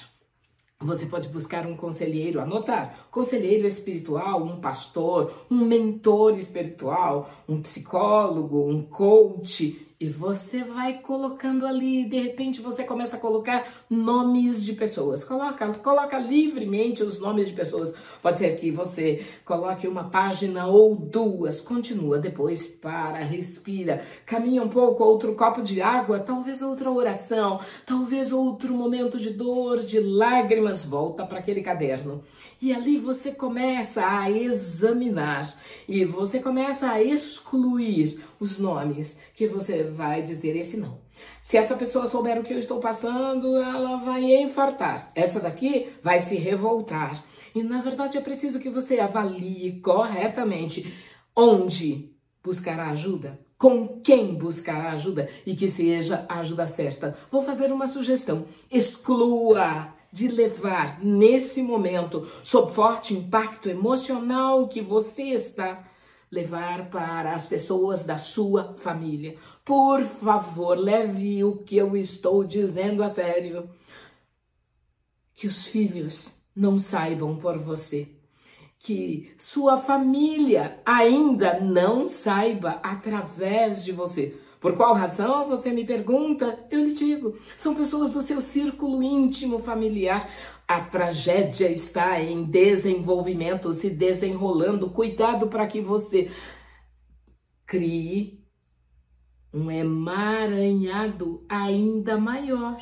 [0.79, 8.69] Você pode buscar um conselheiro, anotar, conselheiro espiritual, um pastor, um mentor espiritual, um psicólogo,
[8.69, 14.75] um coach, e você vai colocando ali, de repente você começa a colocar nomes de
[14.75, 15.25] pessoas.
[15.25, 17.95] Coloca, coloca livremente os nomes de pessoas.
[18.21, 24.69] Pode ser que você coloque uma página ou duas, continua, depois para, respira, caminha um
[24.69, 30.85] pouco, outro copo de água, talvez outra oração, talvez outro momento de dor, de lágrimas,
[30.85, 32.23] volta para aquele caderno.
[32.61, 35.55] E ali você começa a examinar
[35.89, 41.01] e você começa a excluir os nomes que você vai dizer esse não.
[41.43, 45.11] Se essa pessoa souber o que eu estou passando, ela vai infartar.
[45.15, 47.25] Essa daqui vai se revoltar.
[47.55, 50.95] E na verdade é preciso que você avalie corretamente
[51.35, 52.13] onde
[52.43, 57.17] buscará ajuda, com quem buscará ajuda e que seja a ajuda certa.
[57.31, 65.25] Vou fazer uma sugestão: exclua de levar nesse momento, sob forte impacto emocional que você
[65.25, 65.85] está,
[66.31, 69.37] levar para as pessoas da sua família.
[69.65, 73.69] Por favor, leve o que eu estou dizendo a sério.
[75.35, 78.09] Que os filhos não saibam por você.
[78.79, 84.39] Que sua família ainda não saiba através de você.
[84.61, 86.59] Por qual razão você me pergunta?
[86.71, 90.31] Eu lhe digo, são pessoas do seu círculo íntimo familiar.
[90.69, 94.91] A tragédia está em desenvolvimento, se desenrolando.
[94.91, 96.29] Cuidado para que você
[97.65, 98.45] crie
[99.55, 102.77] um emaranhado ainda maior.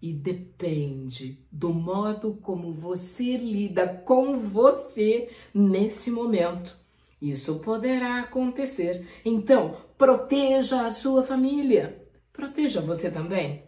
[0.00, 6.78] E depende do modo como você lida com você nesse momento.
[7.20, 9.04] Isso poderá acontecer.
[9.24, 12.06] Então, proteja a sua família.
[12.32, 13.64] Proteja você também.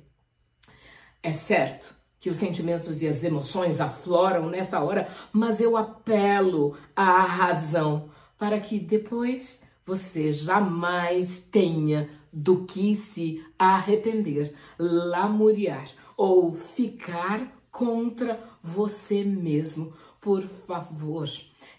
[1.22, 7.23] É certo que os sentimentos e as emoções afloram nessa hora, mas eu apelo à
[7.23, 18.39] razão para que depois você jamais tenha do que se arrepender, lamuriar ou ficar contra
[18.62, 19.95] você mesmo.
[20.21, 21.29] Por favor,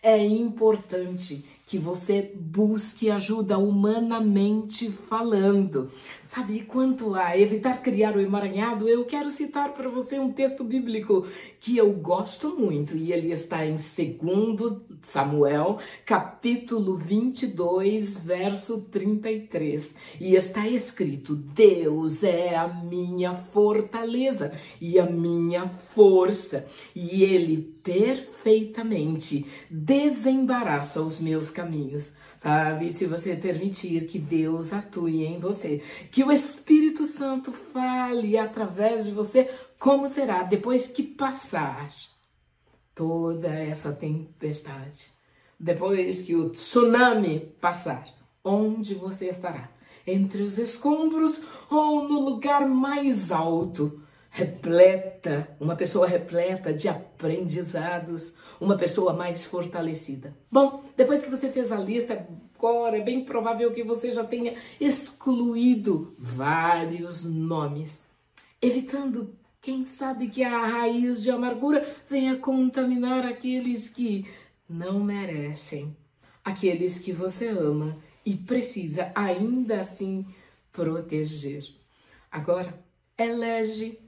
[0.02, 5.92] é importante que você busque ajuda humanamente falando.
[6.26, 11.28] Sabe, quanto a evitar criar o emaranhado, eu quero citar para você um texto bíblico
[11.60, 19.94] que eu gosto muito e ele está em 2 Samuel, capítulo 22, verso 33.
[20.20, 24.52] E está escrito: Deus é a minha fortaleza
[24.82, 26.66] e a minha força,
[26.96, 32.94] e ele perfeitamente desembaraça os meus caminhos sabe?
[32.94, 39.12] Se você permitir que Deus atue em você, que o Espírito Santo fale através de
[39.12, 41.90] você, como será depois que passar
[42.96, 45.12] toda essa tempestade,
[45.60, 48.08] depois que o tsunami passar,
[48.42, 49.70] onde você estará?
[50.08, 54.02] Entre os escombros ou no lugar mais alto?
[54.40, 60.34] Repleta, uma pessoa repleta de aprendizados, uma pessoa mais fortalecida.
[60.50, 62.26] Bom, depois que você fez a lista,
[62.58, 68.08] agora é bem provável que você já tenha excluído vários nomes,
[68.62, 74.26] evitando, quem sabe, que a raiz de amargura venha contaminar aqueles que
[74.70, 75.96] não merecem,
[76.46, 80.26] aqueles que você ama e precisa ainda assim
[80.72, 81.64] proteger.
[82.32, 82.80] Agora,
[83.18, 84.00] elege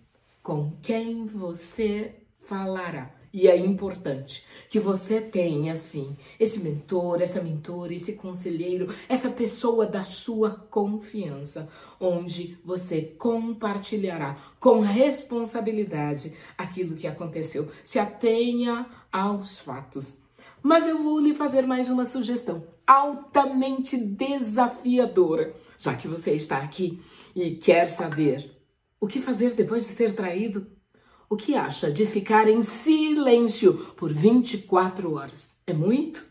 [0.41, 3.21] com quem você falará.
[3.33, 9.85] E é importante que você tenha, assim, esse mentor, essa mentora, esse conselheiro, essa pessoa
[9.85, 17.71] da sua confiança, onde você compartilhará com responsabilidade aquilo que aconteceu.
[17.85, 20.21] Se atenha aos fatos.
[20.61, 27.01] Mas eu vou lhe fazer mais uma sugestão altamente desafiadora, já que você está aqui
[27.33, 28.60] e quer saber
[29.01, 30.67] o que fazer depois de ser traído?
[31.27, 35.57] O que acha de ficar em silêncio por 24 horas?
[35.65, 36.23] É muito?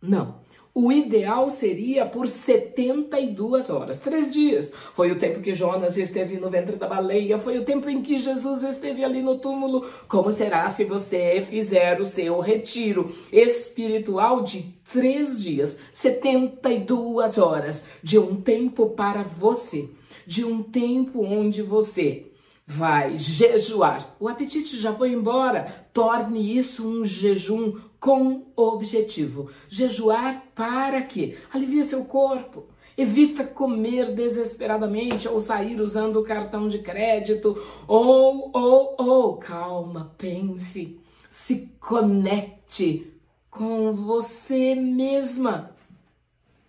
[0.00, 0.44] Não.
[0.72, 4.72] O ideal seria por 72 horas, três dias.
[4.94, 8.18] Foi o tempo que Jonas esteve no ventre da baleia, foi o tempo em que
[8.18, 9.84] Jesus esteve ali no túmulo.
[10.08, 18.18] Como será se você fizer o seu retiro espiritual de três dias, 72 horas, de
[18.18, 19.88] um tempo para você?
[20.26, 22.30] De um tempo onde você
[22.66, 24.16] vai jejuar.
[24.18, 25.88] O apetite já foi embora.
[25.92, 29.50] Torne isso um jejum com objetivo.
[29.68, 31.36] Jejuar para quê?
[31.52, 32.66] Alivia seu corpo.
[32.96, 37.60] Evita comer desesperadamente ou sair usando o cartão de crédito.
[37.88, 40.98] Ou, ou, ou, calma, pense.
[41.28, 43.12] Se conecte
[43.50, 45.72] com você mesma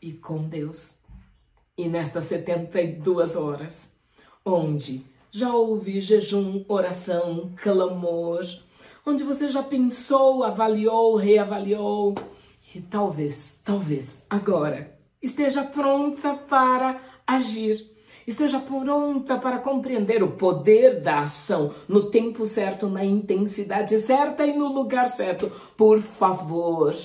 [0.02, 0.96] e com Deus
[1.78, 3.94] e nestas 72 horas,
[4.46, 8.46] onde já houve jejum, oração, clamor,
[9.06, 12.16] onde você já pensou, avaliou, reavaliou
[12.74, 17.94] e talvez, talvez agora esteja pronta para agir.
[18.28, 24.58] Esteja pronta para compreender o poder da ação no tempo certo, na intensidade certa e
[24.58, 25.52] no lugar certo.
[25.78, 26.96] Por favor,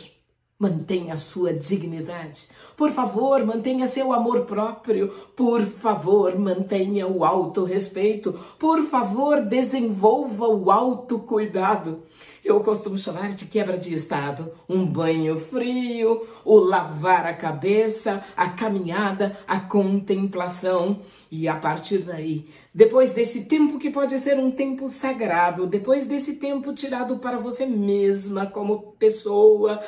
[0.60, 2.48] Mantenha a sua dignidade.
[2.76, 5.08] Por favor, mantenha seu amor próprio.
[5.34, 8.38] Por favor, mantenha o autorrespeito.
[8.58, 12.02] Por favor, desenvolva o autocuidado.
[12.44, 14.52] Eu costumo chamar de quebra de estado.
[14.68, 21.00] Um banho frio, o lavar a cabeça, a caminhada, a contemplação.
[21.30, 26.36] E a partir daí, depois desse tempo que pode ser um tempo sagrado, depois desse
[26.36, 29.80] tempo tirado para você mesma como pessoa,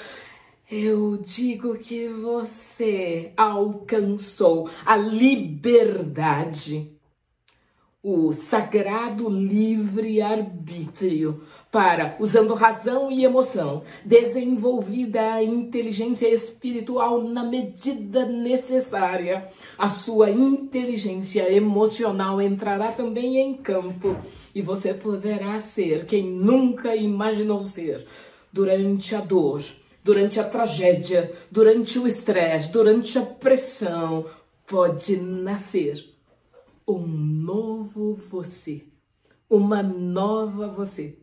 [0.72, 6.90] eu digo que você alcançou a liberdade,
[8.02, 19.46] o sagrado livre-arbítrio para, usando razão e emoção, desenvolvida a inteligência espiritual na medida necessária,
[19.76, 24.16] a sua inteligência emocional entrará também em campo
[24.54, 28.06] e você poderá ser quem nunca imaginou ser
[28.50, 29.62] durante a dor
[30.02, 34.26] durante a tragédia, durante o estresse, durante a pressão,
[34.66, 36.02] pode nascer
[36.86, 38.84] um novo você,
[39.48, 41.18] uma nova você.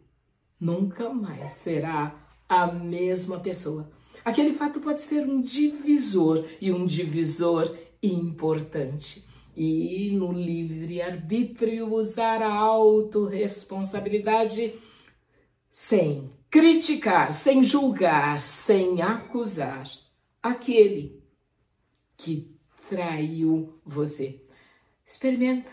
[0.60, 2.16] Nunca mais será
[2.48, 3.90] a mesma pessoa.
[4.24, 9.28] Aquele fato pode ser um divisor e um divisor importante.
[9.56, 14.74] E no livre-arbítrio usar a autorresponsabilidade
[15.72, 19.88] sem criticar, sem julgar, sem acusar
[20.42, 21.24] aquele
[22.18, 22.56] que
[22.90, 24.42] traiu você.
[25.06, 25.70] Experimenta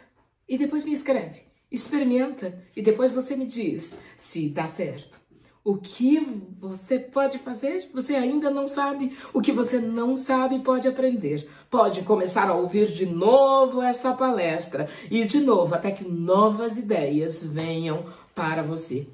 [0.49, 1.41] e depois me escreve.
[1.71, 5.21] Experimenta e depois você me diz se dá certo.
[5.65, 6.21] o que
[6.61, 7.91] você pode fazer?
[7.93, 9.19] Você ainda não sabe.
[9.35, 11.51] O que você não sabe pode aprender.
[11.69, 17.43] Pode começar a ouvir de novo essa palestra e de novo até que novas ideias
[17.43, 19.09] venham para você.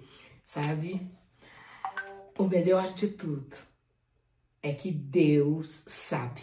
[0.44, 1.00] Sabe?
[2.38, 3.56] O melhor de tudo
[4.62, 6.40] é que Deus sabe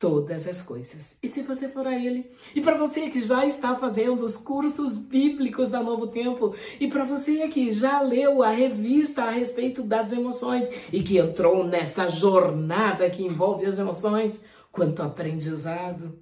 [0.00, 1.16] todas as coisas.
[1.22, 4.96] E se você for a Ele, e para você que já está fazendo os cursos
[4.96, 10.10] bíblicos da Novo Tempo, e para você que já leu a revista a respeito das
[10.10, 16.18] emoções e que entrou nessa jornada que envolve as emoções, quanto aprendizado.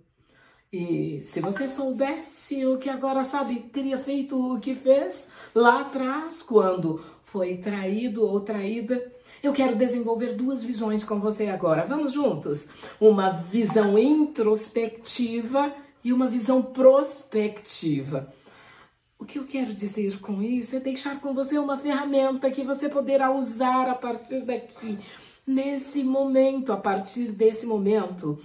[0.72, 6.42] E se você soubesse o que agora sabe, teria feito o que fez lá atrás,
[6.42, 7.00] quando
[7.30, 9.12] foi traído ou traída,
[9.42, 11.84] eu quero desenvolver duas visões com você agora.
[11.86, 12.70] Vamos juntos?
[13.00, 15.72] Uma visão introspectiva
[16.02, 18.32] e uma visão prospectiva.
[19.18, 22.88] O que eu quero dizer com isso é deixar com você uma ferramenta que você
[22.88, 24.98] poderá usar a partir daqui,
[25.46, 28.38] nesse momento, a partir desse momento.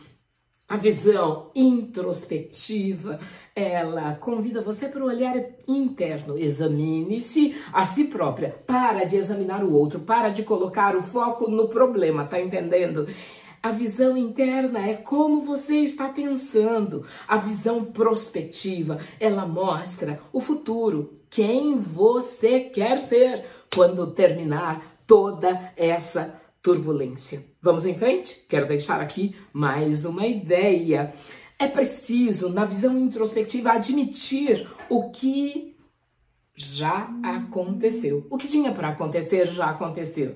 [0.74, 3.20] A visão introspectiva
[3.56, 5.36] ela convida você para o olhar
[5.68, 6.36] interno.
[6.36, 8.56] Examine-se a si própria.
[8.66, 10.00] Para de examinar o outro.
[10.00, 12.26] Para de colocar o foco no problema.
[12.26, 13.08] Tá entendendo?
[13.62, 17.06] A visão interna é como você está pensando.
[17.28, 23.46] A visão prospectiva, ela mostra o futuro, quem você quer ser
[23.76, 27.53] quando terminar toda essa turbulência.
[27.64, 28.46] Vamos em frente?
[28.50, 31.14] Quero deixar aqui mais uma ideia.
[31.58, 35.74] É preciso, na visão introspectiva, admitir o que
[36.54, 38.28] já aconteceu.
[38.30, 40.36] O que tinha para acontecer já aconteceu.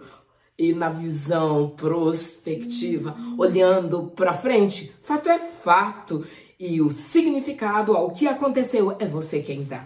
[0.57, 6.25] E na visão prospectiva, olhando para frente, fato é fato.
[6.57, 9.85] E o significado ao que aconteceu é você quem dá.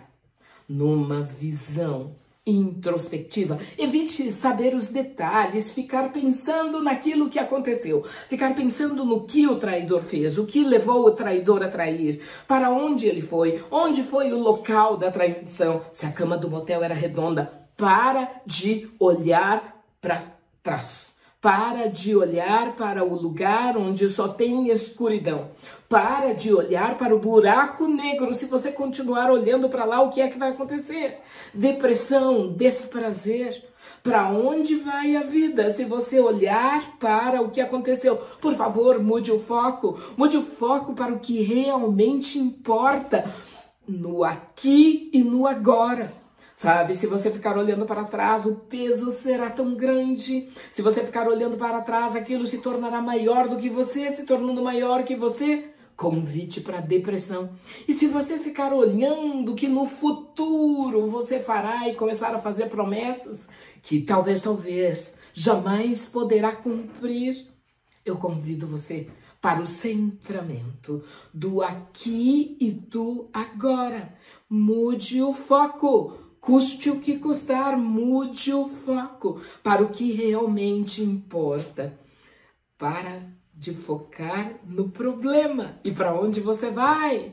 [0.70, 3.60] Numa visão introspectiva.
[3.78, 10.02] Evite saber os detalhes, ficar pensando naquilo que aconteceu, ficar pensando no que o traidor
[10.02, 14.40] fez, o que levou o traidor a trair, para onde ele foi, onde foi o
[14.40, 17.52] local da traição, se a cama do motel era redonda.
[17.78, 20.24] Para de olhar para
[20.62, 21.20] trás.
[21.40, 25.50] Para de olhar para o lugar onde só tem escuridão.
[25.92, 28.34] Para de olhar para o buraco negro.
[28.34, 31.20] Se você continuar olhando para lá, o que é que vai acontecer?
[31.54, 33.62] Depressão, desprazer.
[34.02, 35.70] Para onde vai a vida?
[35.70, 40.00] Se você olhar para o que aconteceu, por favor, mude o foco.
[40.16, 43.30] Mude o foco para o que realmente importa
[43.86, 46.14] no aqui e no agora.
[46.56, 50.48] Sabe, se você ficar olhando para trás, o peso será tão grande.
[50.72, 54.62] Se você ficar olhando para trás, aquilo se tornará maior do que você, se tornando
[54.62, 55.71] maior que você.
[56.02, 57.52] Convite para depressão.
[57.88, 63.46] E se você ficar olhando que no futuro você fará e começar a fazer promessas
[63.84, 67.46] que talvez, talvez jamais poderá cumprir,
[68.04, 74.16] eu convido você para o centramento do aqui e do agora.
[74.50, 81.96] Mude o foco Custe o que custar, mude o foco para o que realmente importa.
[82.80, 83.22] Para
[83.62, 87.32] de focar no problema e para onde você vai.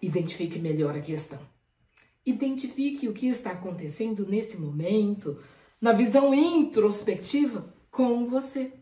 [0.00, 1.40] Identifique melhor a questão.
[2.24, 5.42] Identifique o que está acontecendo nesse momento,
[5.80, 8.74] na visão introspectiva, com você.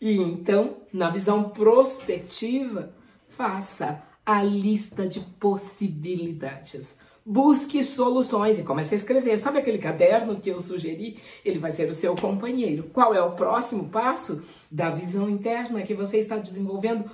[0.00, 2.94] E então, na visão prospectiva,
[3.26, 6.96] faça a lista de possibilidades
[7.30, 9.36] busque soluções e comece a escrever.
[9.36, 11.18] Sabe aquele caderno que eu sugeri?
[11.44, 12.84] Ele vai ser o seu companheiro.
[12.90, 17.10] Qual é o próximo passo da visão interna que você está desenvolvendo?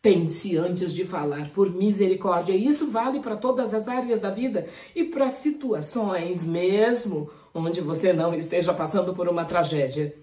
[0.00, 2.54] Pense antes de falar, por misericórdia.
[2.54, 8.32] Isso vale para todas as áreas da vida e para situações mesmo onde você não
[8.32, 10.14] esteja passando por uma tragédia.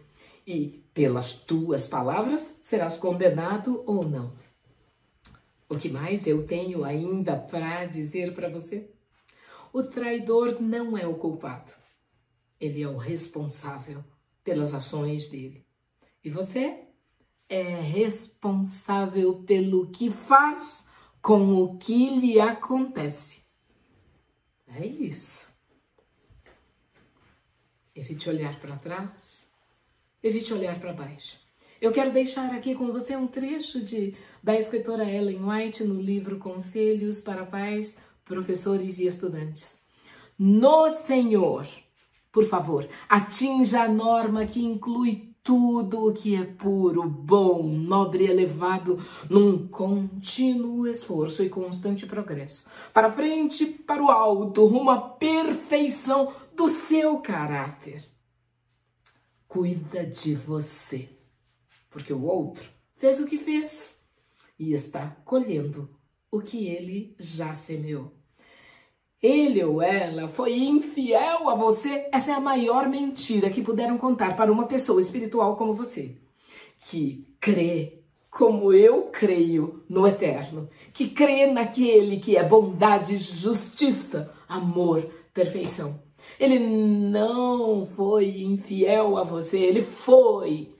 [0.48, 4.32] E pelas tuas palavras serás condenado ou não.
[5.68, 8.93] O que mais eu tenho ainda para dizer para você?
[9.74, 11.74] O traidor não é o culpado.
[12.60, 14.04] Ele é o responsável
[14.44, 15.66] pelas ações dele.
[16.24, 16.84] E você
[17.50, 20.88] é responsável pelo que faz
[21.20, 23.42] com o que lhe acontece.
[24.68, 25.52] É isso.
[27.96, 29.52] Evite olhar para trás,
[30.22, 31.42] evite olhar para baixo.
[31.82, 36.38] Eu quero deixar aqui com você um trecho de, da escritora Ellen White no livro
[36.38, 39.82] Conselhos para Pais professores e estudantes.
[40.38, 41.68] No Senhor,
[42.32, 48.30] por favor, atinja a norma que inclui tudo o que é puro, bom, nobre e
[48.30, 48.98] elevado,
[49.30, 52.66] num contínuo esforço e constante progresso.
[52.94, 58.10] Para frente, para o alto, rumo à perfeição do seu caráter.
[59.48, 61.10] cuida de você.
[61.90, 64.02] Porque o outro fez o que fez
[64.58, 65.88] e está colhendo
[66.34, 68.12] o que ele já semeou.
[69.22, 72.10] Ele ou ela foi infiel a você.
[72.12, 76.18] Essa é a maior mentira que puderam contar para uma pessoa espiritual como você,
[76.90, 78.00] que crê
[78.32, 86.02] como eu creio no eterno, que crê naquele que é bondade, justiça, amor, perfeição.
[86.40, 90.74] Ele não foi infiel a você, ele foi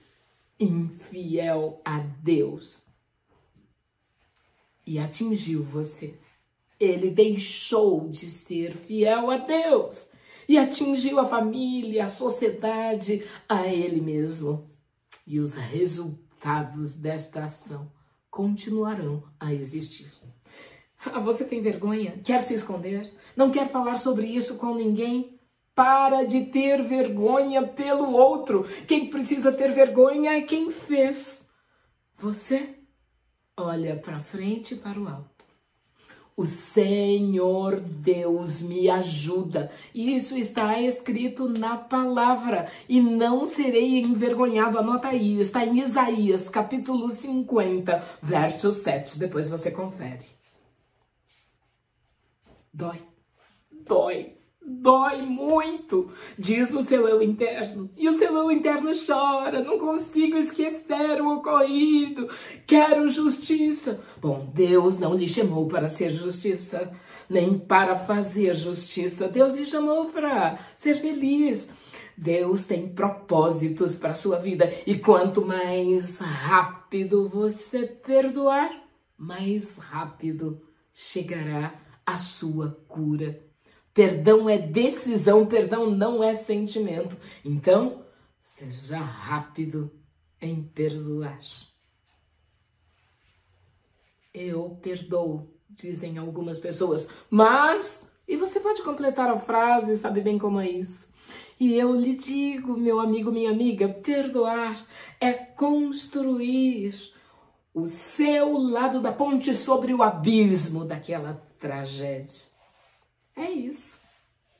[0.58, 2.83] infiel a Deus
[4.86, 6.14] e atingiu você.
[6.78, 10.10] Ele deixou de ser fiel a Deus
[10.48, 14.70] e atingiu a família, a sociedade, a ele mesmo.
[15.26, 17.90] E os resultados desta ação
[18.30, 20.08] continuarão a existir.
[21.06, 22.20] Ah, você tem vergonha?
[22.24, 23.12] Quer se esconder?
[23.36, 25.38] Não quer falar sobre isso com ninguém?
[25.74, 28.64] Para de ter vergonha pelo outro.
[28.86, 31.48] Quem precisa ter vergonha é quem fez.
[32.18, 32.78] Você
[33.56, 35.44] olha para frente e para o alto.
[36.36, 39.70] O Senhor Deus me ajuda.
[39.94, 42.72] Isso está escrito na palavra.
[42.88, 44.76] E não serei envergonhado.
[44.76, 45.38] Anota aí.
[45.38, 49.16] Está em Isaías, capítulo 50, verso 7.
[49.16, 50.24] Depois você confere.
[52.72, 53.00] Dói.
[53.70, 57.90] Dói dói muito, diz o seu eu interno.
[57.96, 62.28] E o seu eu interno chora, não consigo esquecer o ocorrido,
[62.66, 64.00] quero justiça.
[64.20, 66.92] Bom, Deus não lhe chamou para ser justiça,
[67.28, 69.28] nem para fazer justiça.
[69.28, 71.70] Deus lhe chamou para ser feliz.
[72.16, 78.70] Deus tem propósitos para a sua vida e quanto mais rápido você perdoar,
[79.18, 80.62] mais rápido
[80.92, 81.74] chegará
[82.06, 83.43] a sua cura
[83.94, 87.16] Perdão é decisão, perdão não é sentimento.
[87.44, 88.04] Então,
[88.40, 89.88] seja rápido
[90.42, 91.40] em perdoar.
[94.34, 98.12] Eu perdoo, dizem algumas pessoas, mas.
[98.26, 101.14] E você pode completar a frase, sabe bem como é isso.
[101.60, 104.84] E eu lhe digo, meu amigo, minha amiga, perdoar
[105.20, 107.12] é construir
[107.72, 112.53] o seu lado da ponte sobre o abismo daquela tragédia.
[113.36, 114.02] É isso.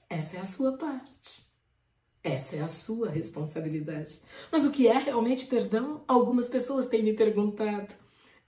[0.08, 1.44] Essa é a sua parte.
[2.22, 4.20] Essa é a sua responsabilidade.
[4.50, 6.02] Mas o que é realmente perdão?
[6.08, 7.94] Algumas pessoas têm me perguntado.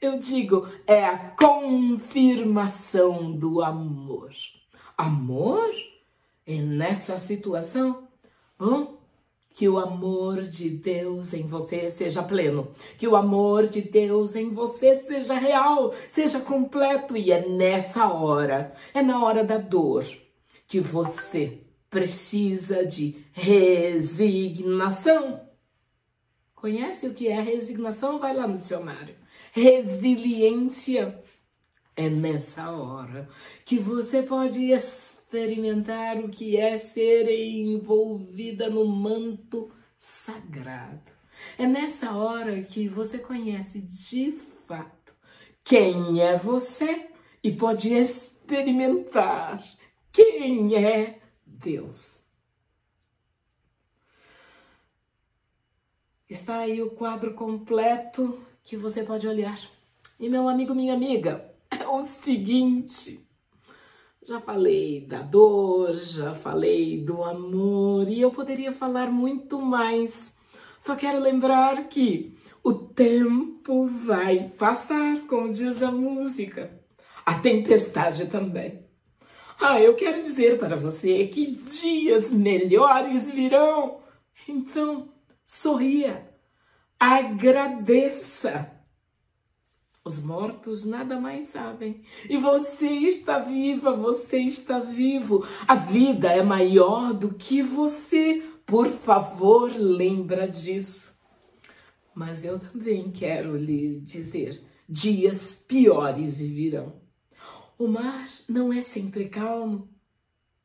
[0.00, 4.30] Eu digo, é a confirmação do amor.
[4.96, 5.70] Amor?
[6.46, 8.08] É nessa situação?
[8.58, 8.98] Bom,
[9.56, 14.52] que o amor de Deus em você seja pleno, que o amor de Deus em
[14.52, 17.16] você seja real, seja completo.
[17.16, 20.04] E é nessa hora, é na hora da dor,
[20.68, 24.20] que você precisa de resignação.
[26.54, 28.18] Conhece o que é resignação?
[28.18, 29.16] Vai lá no dicionário.
[29.52, 31.18] Resiliência.
[31.96, 33.26] É nessa hora
[33.64, 41.10] que você pode experimentar o que é ser envolvida no manto sagrado.
[41.58, 44.32] É nessa hora que você conhece de
[44.66, 45.14] fato
[45.64, 47.08] quem é você
[47.42, 49.58] e pode experimentar
[50.12, 52.24] quem é Deus.
[56.28, 59.58] Está aí o quadro completo que você pode olhar.
[60.18, 61.55] E meu amigo, minha amiga,
[61.86, 63.24] é o seguinte.
[64.26, 70.36] Já falei da dor, já falei do amor e eu poderia falar muito mais.
[70.80, 76.76] Só quero lembrar que o tempo vai passar, como diz a música.
[77.24, 78.84] A tempestade também.
[79.60, 84.00] Ah, eu quero dizer para você que dias melhores virão.
[84.48, 85.08] Então,
[85.46, 86.28] sorria,
[86.98, 88.75] agradeça.
[90.06, 92.00] Os mortos nada mais sabem.
[92.30, 95.44] E você está viva, você está vivo.
[95.66, 98.40] A vida é maior do que você.
[98.64, 101.18] Por favor, lembra disso.
[102.14, 107.00] Mas eu também quero lhe dizer: dias piores virão.
[107.76, 109.88] O mar não é sempre calmo.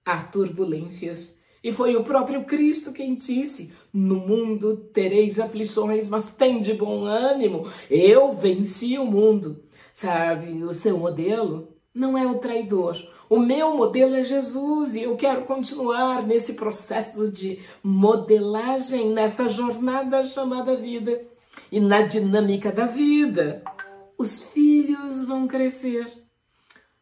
[0.06, 1.36] Há turbulências.
[1.64, 7.06] E foi o próprio Cristo quem disse: No mundo tereis aflições, mas tem de bom
[7.06, 7.68] ânimo.
[7.90, 9.64] Eu venci o mundo.
[9.94, 12.98] Sabe, o seu modelo não é o traidor.
[13.30, 20.24] O meu modelo é Jesus e eu quero continuar nesse processo de modelagem, nessa jornada
[20.24, 21.22] chamada vida.
[21.72, 23.64] E na dinâmica da vida,
[24.18, 26.22] os filhos vão crescer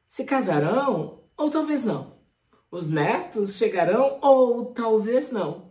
[0.10, 2.19] se casarão ou talvez não.
[2.72, 5.70] Os netos chegarão ou talvez não.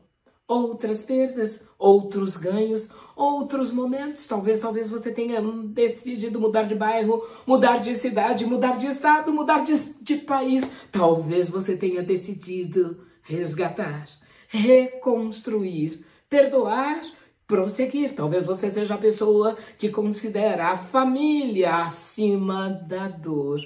[0.49, 4.27] outras perdas, outros ganhos, outros momentos.
[4.27, 9.63] Talvez, talvez você tenha decidido mudar de bairro, mudar de cidade, mudar de estado, mudar
[9.63, 10.69] de, de país.
[10.91, 14.09] Talvez você tenha decidido resgatar,
[14.49, 17.03] reconstruir, perdoar,
[17.47, 18.15] prosseguir.
[18.15, 23.61] Talvez você seja a pessoa que considera a família acima da dor.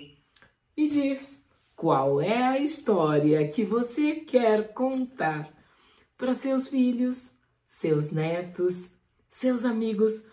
[0.76, 1.41] Me diz,
[1.82, 5.52] qual é a história que você quer contar
[6.16, 7.32] para seus filhos,
[7.66, 8.88] seus netos,
[9.28, 10.24] seus amigos,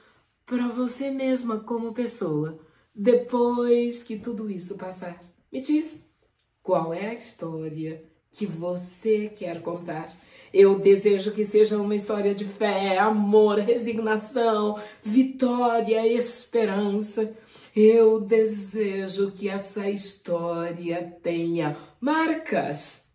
[0.45, 2.59] para você mesma como pessoa,
[2.93, 5.19] depois que tudo isso passar.
[5.51, 6.07] Me diz,
[6.61, 10.15] qual é a história que você quer contar?
[10.53, 17.35] Eu desejo que seja uma história de fé, amor, resignação, vitória, esperança.
[17.75, 23.11] Eu desejo que essa história tenha marcas,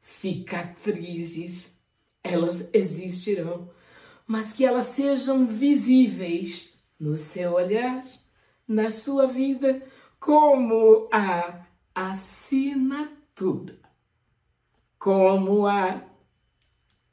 [0.00, 1.76] cicatrizes.
[2.22, 3.70] Elas existirão
[4.28, 8.04] mas que elas sejam visíveis no seu olhar,
[8.68, 9.82] na sua vida,
[10.20, 13.78] como a assinatura.
[14.98, 16.04] Como a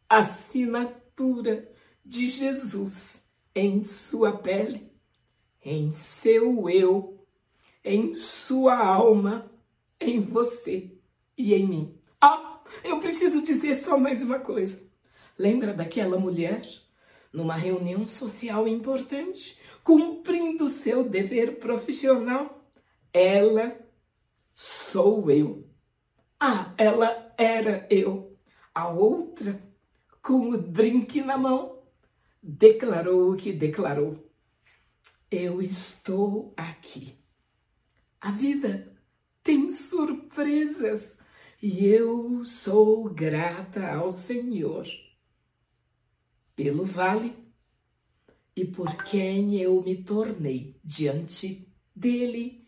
[0.09, 1.71] assinatura
[2.03, 3.23] de Jesus
[3.53, 4.91] em sua pele,
[5.66, 7.20] em seu eu,
[7.84, 9.51] em sua alma,
[9.99, 10.91] em você
[11.36, 11.97] e em mim.
[12.22, 14.88] Ah, eu preciso dizer só mais uma coisa.
[15.38, 16.61] Lembra daquela mulher
[17.34, 22.63] numa reunião social importante, cumprindo seu dever profissional.
[23.11, 23.76] Ela
[24.53, 25.68] sou eu.
[26.39, 28.38] Ah, ela era eu.
[28.74, 29.61] A outra,
[30.22, 31.80] com o drink na mão,
[32.41, 34.24] declarou o que declarou.
[35.30, 37.17] Eu estou aqui.
[38.21, 38.95] A vida
[39.43, 41.17] tem surpresas
[41.61, 44.88] e eu sou grata ao Senhor
[46.55, 47.36] pelo vale
[48.55, 52.65] e por quem eu me tornei diante dele,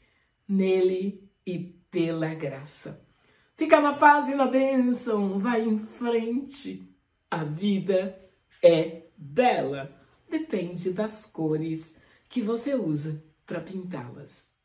[0.48, 1.58] nele e
[1.90, 3.08] pela graça.
[3.56, 6.94] Fica na paz e na bênção, vai em frente.
[7.32, 8.20] A vida
[8.64, 10.00] é bela,
[10.30, 11.97] depende das cores
[12.30, 14.56] que você usa para pintá-las.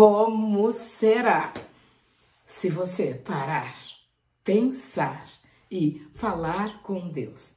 [0.00, 1.52] Como será
[2.46, 3.74] se você parar,
[4.42, 5.26] pensar
[5.70, 7.56] e falar com Deus.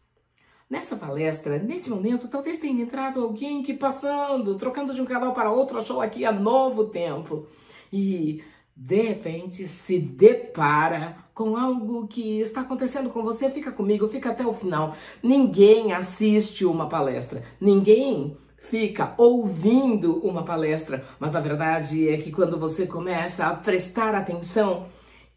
[0.69, 5.53] Nessa palestra, nesse momento, talvez tenha entrado alguém que passando, trocando de um canal para
[5.53, 7.47] outro, achou aqui a novo tempo.
[7.93, 8.43] E
[8.75, 14.45] de repente se depara com algo que está acontecendo com você, fica comigo, fica até
[14.45, 14.97] o final.
[15.23, 18.35] Ninguém assiste uma palestra, ninguém
[18.73, 24.87] fica ouvindo uma palestra, mas na verdade é que quando você começa a prestar atenção,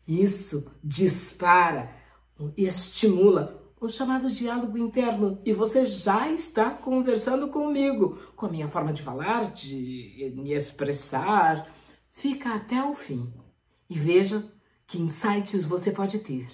[0.09, 1.91] isso dispara,
[2.57, 8.91] estimula o chamado diálogo interno e você já está conversando comigo, com a minha forma
[8.91, 11.71] de falar, de me expressar,
[12.09, 13.31] Fica até o fim
[13.91, 14.51] e veja
[14.87, 16.47] que insights você pode ter.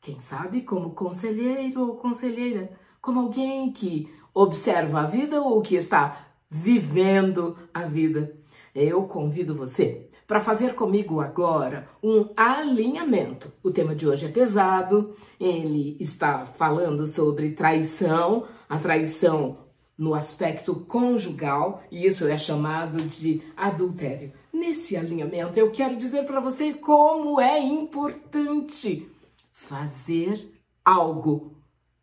[0.00, 6.26] Quem sabe como conselheiro ou conselheira, como alguém que observa a vida ou que está
[6.50, 8.36] vivendo a vida.
[8.74, 13.50] Eu convido você para fazer comigo agora um alinhamento.
[13.62, 19.66] O tema de hoje é pesado, ele está falando sobre traição, a traição
[19.96, 24.32] no aspecto conjugal, e isso é chamado de adultério.
[24.52, 29.10] Nesse alinhamento, eu quero dizer para você como é importante
[29.52, 30.38] fazer
[30.84, 31.56] algo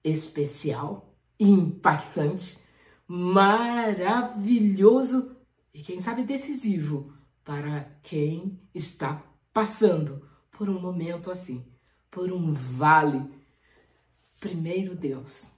[0.03, 1.04] especial,
[1.39, 2.59] impactante,
[3.07, 5.37] maravilhoso
[5.73, 7.11] e, quem sabe, decisivo
[7.43, 9.21] para quem está
[9.53, 11.65] passando por um momento assim,
[12.09, 13.29] por um vale.
[14.39, 15.51] Primeiro, Deus.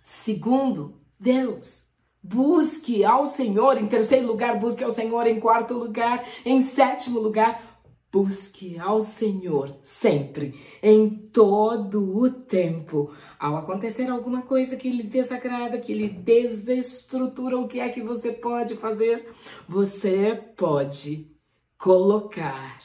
[0.00, 1.86] Segundo, Deus.
[2.22, 3.76] Busque ao Senhor.
[3.76, 5.26] Em terceiro lugar, busque ao Senhor.
[5.26, 7.67] Em quarto lugar, em sétimo lugar,
[8.12, 13.14] busque ao Senhor sempre, em todo o tempo.
[13.38, 18.32] Ao acontecer alguma coisa que lhe desagrada, que lhe desestrutura, o que é que você
[18.32, 19.28] pode fazer?
[19.68, 21.30] Você pode
[21.76, 22.80] colocar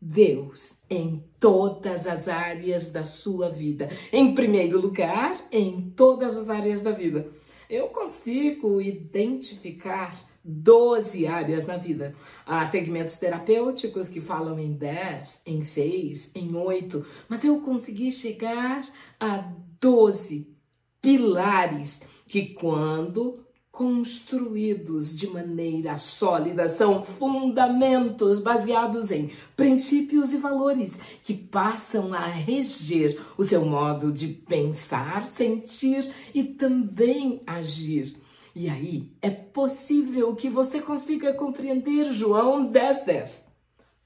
[0.00, 3.88] Deus em todas as áreas da sua vida.
[4.12, 7.32] Em primeiro lugar, em todas as áreas da vida
[7.68, 10.14] eu consigo identificar
[10.46, 12.14] 12 áreas na vida.
[12.46, 18.84] Há segmentos terapêuticos que falam em 10, em 6, em 8, mas eu consegui chegar
[19.18, 20.54] a 12
[21.02, 23.44] pilares que, quando
[23.76, 33.20] construídos de maneira sólida, são fundamentos baseados em princípios e valores que passam a reger
[33.36, 38.16] o seu modo de pensar, sentir e também agir.
[38.58, 43.04] E aí é possível que você consiga compreender João 10:10.
[43.04, 43.46] 10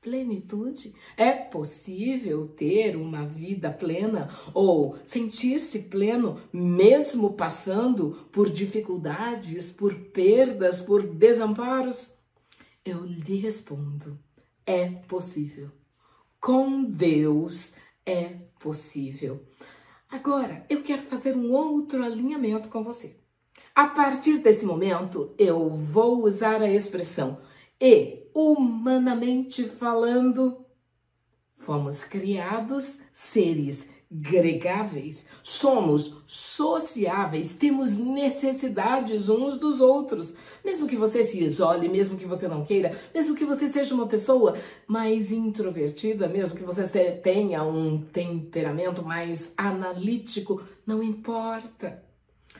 [0.00, 0.92] plenitude?
[1.16, 10.80] É possível ter uma vida plena ou sentir-se pleno mesmo passando por dificuldades, por perdas,
[10.80, 12.18] por desamparos?
[12.84, 14.18] Eu lhe respondo:
[14.66, 15.70] é possível.
[16.40, 19.46] Com Deus é possível.
[20.08, 23.19] Agora, eu quero fazer um outro alinhamento com você.
[23.74, 27.38] A partir desse momento, eu vou usar a expressão
[27.80, 30.64] e, humanamente falando,
[31.56, 40.34] fomos criados seres gregáveis, somos sociáveis, temos necessidades uns dos outros.
[40.64, 44.08] Mesmo que você se isole, mesmo que você não queira, mesmo que você seja uma
[44.08, 52.09] pessoa mais introvertida, mesmo que você tenha um temperamento mais analítico, não importa.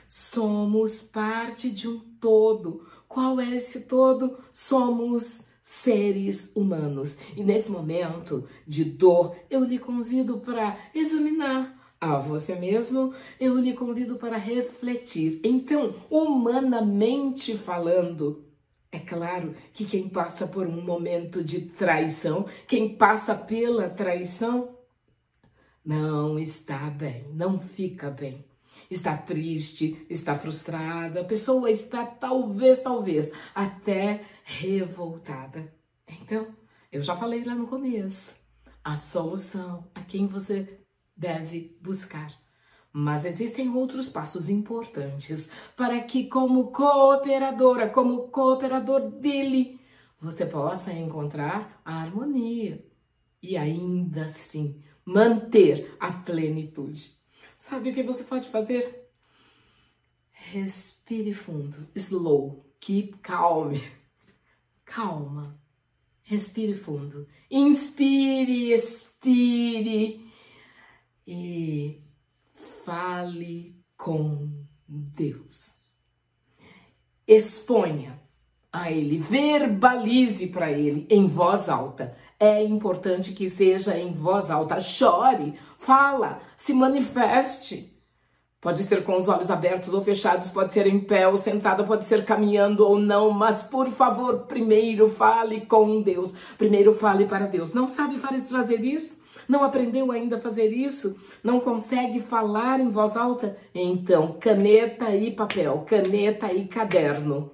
[0.09, 2.87] Somos parte de um todo.
[3.09, 4.39] Qual é esse todo?
[4.53, 7.17] Somos seres humanos.
[7.37, 13.75] E nesse momento de dor, eu lhe convido para examinar a você mesmo, eu lhe
[13.75, 15.41] convido para refletir.
[15.45, 18.45] Então, humanamente falando,
[18.91, 24.77] é claro que quem passa por um momento de traição, quem passa pela traição,
[25.85, 28.50] não está bem, não fica bem
[28.91, 35.73] está triste, está frustrada, a pessoa está talvez, talvez até revoltada.
[36.09, 36.49] Então,
[36.91, 38.35] eu já falei lá no começo,
[38.83, 40.81] a solução a quem você
[41.17, 42.33] deve buscar.
[42.93, 49.81] Mas existem outros passos importantes para que, como cooperadora, como cooperador dele,
[50.21, 52.85] você possa encontrar a harmonia
[53.41, 57.20] e ainda assim manter a plenitude.
[57.71, 59.09] Sabe o que você pode fazer?
[60.33, 61.87] Respire fundo.
[61.95, 62.67] Slow.
[62.81, 63.75] Keep calm.
[64.85, 65.57] Calma.
[66.25, 67.29] Respire fundo.
[67.49, 70.29] Inspire, expire.
[71.25, 72.03] E
[72.85, 74.51] fale com
[74.89, 75.77] Deus.
[77.25, 78.21] Exponha
[78.73, 82.17] a ele, verbalize para ele em voz alta.
[82.39, 84.81] É importante que seja em voz alta.
[84.81, 87.91] Chore, fala, se manifeste.
[88.61, 92.05] Pode ser com os olhos abertos ou fechados, pode ser em pé ou sentada, pode
[92.05, 96.35] ser caminhando ou não, mas por favor, primeiro fale com Deus.
[96.59, 97.73] Primeiro fale para Deus.
[97.73, 99.19] Não sabe fazer isso?
[99.49, 101.19] Não aprendeu ainda a fazer isso?
[101.43, 103.57] Não consegue falar em voz alta?
[103.75, 107.51] Então, caneta e papel, caneta e caderno.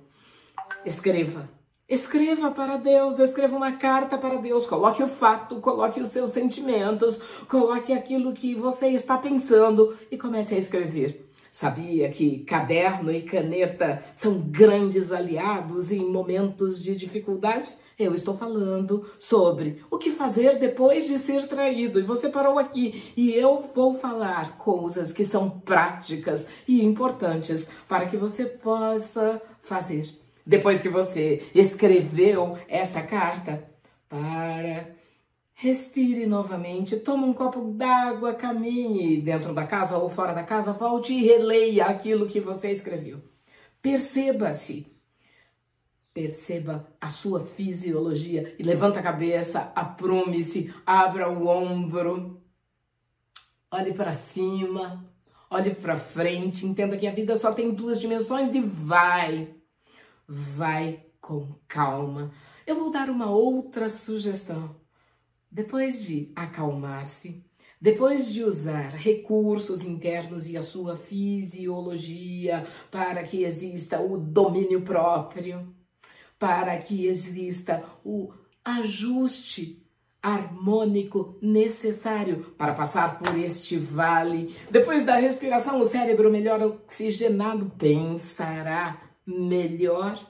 [0.85, 1.56] Escreva.
[1.89, 7.21] Escreva para Deus, escreva uma carta para Deus, coloque o fato, coloque os seus sentimentos,
[7.49, 11.31] coloque aquilo que você está pensando e comece a escrever.
[11.53, 17.77] Sabia que caderno e caneta são grandes aliados em momentos de dificuldade?
[17.97, 22.01] Eu estou falando sobre o que fazer depois de ser traído.
[22.01, 28.07] E você parou aqui e eu vou falar coisas que são práticas e importantes para
[28.07, 33.69] que você possa fazer depois que você escreveu essa carta,
[34.09, 34.95] para,
[35.55, 41.13] respire novamente, toma um copo d'água, caminhe dentro da casa ou fora da casa, volte
[41.13, 43.21] e releia aquilo que você escreveu.
[43.83, 44.95] Perceba-se.
[46.15, 52.41] Perceba a sua fisiologia e levanta a cabeça, aprume-se, abra o ombro,
[53.71, 55.05] olhe para cima,
[55.51, 59.56] olhe para frente, entenda que a vida só tem duas dimensões e vai
[60.29, 62.33] vai com calma.
[62.67, 64.77] Eu vou dar uma outra sugestão.
[65.51, 67.45] Depois de acalmar-se,
[67.81, 75.75] depois de usar recursos internos e a sua fisiologia para que exista o domínio próprio,
[76.39, 78.33] para que exista o
[78.65, 79.87] ajuste
[80.23, 84.55] harmônico necessário para passar por este vale.
[84.71, 90.25] Depois da respiração, o cérebro melhor oxigenado pensará melhor,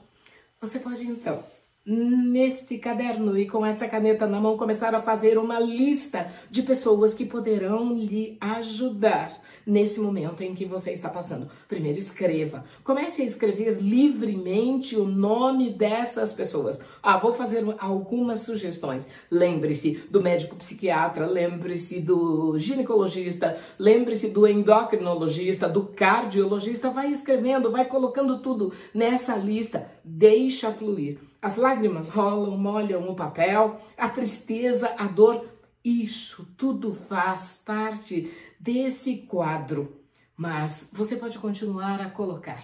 [0.59, 1.45] você pode então,
[1.87, 7.15] neste caderno e com essa caneta na mão, começar a fazer uma lista de pessoas
[7.15, 9.31] que poderão lhe ajudar
[9.65, 11.49] nesse momento em que você está passando.
[11.67, 12.65] Primeiro, escreva.
[12.83, 16.79] Comece a escrever livremente o nome dessas pessoas.
[17.01, 19.07] Ah, vou fazer algumas sugestões.
[19.31, 26.89] Lembre-se do médico psiquiatra, lembre-se do ginecologista, lembre-se do endocrinologista, do cardiologista.
[26.89, 29.89] Vai escrevendo, vai colocando tudo nessa lista.
[30.03, 31.19] Deixa fluir.
[31.47, 35.45] As lágrimas rolam, molham o papel, a tristeza, a dor.
[35.81, 38.29] Isso tudo faz parte
[38.59, 39.95] desse quadro,
[40.35, 42.61] mas você pode continuar a colocar.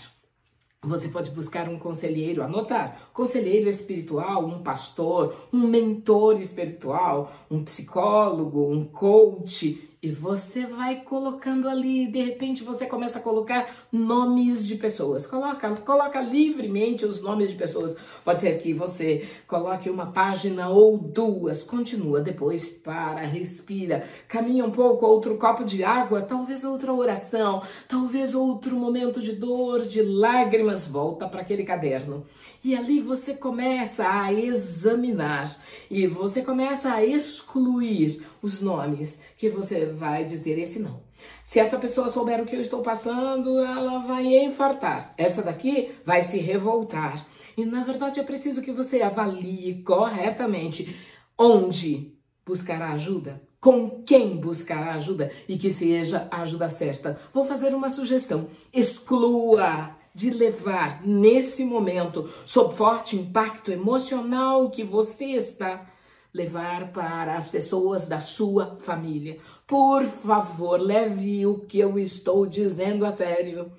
[0.82, 8.70] Você pode buscar um conselheiro, anotar, conselheiro espiritual, um pastor, um mentor espiritual, um psicólogo,
[8.70, 14.76] um coach, e você vai colocando ali, de repente você começa a colocar nomes de
[14.76, 15.26] pessoas.
[15.26, 17.96] Coloca, coloca livremente os nomes de pessoas.
[18.26, 24.72] Pode ser que você coloque uma página ou duas, continua, depois para, respira, caminha um
[24.72, 30.86] pouco, outro copo de água, talvez outra oração, talvez outro momento de dor, de lágrimas,
[30.86, 32.26] volta para aquele caderno.
[32.64, 35.54] E ali você começa a examinar
[35.92, 41.02] e você começa a excluir os nomes que você vai dizer esse não.
[41.44, 45.14] Se essa pessoa souber o que eu estou passando, ela vai infartar.
[45.18, 47.26] Essa daqui vai se revoltar.
[47.58, 50.96] E na verdade é preciso que você avalie corretamente
[51.38, 52.14] onde
[52.46, 57.20] buscará ajuda, com quem buscará ajuda e que seja a ajuda certa.
[57.34, 65.26] Vou fazer uma sugestão: exclua de levar nesse momento, sob forte impacto emocional que você
[65.26, 65.90] está
[66.34, 69.38] levar para as pessoas da sua família.
[69.68, 73.72] Por favor, leve o que eu estou dizendo a sério.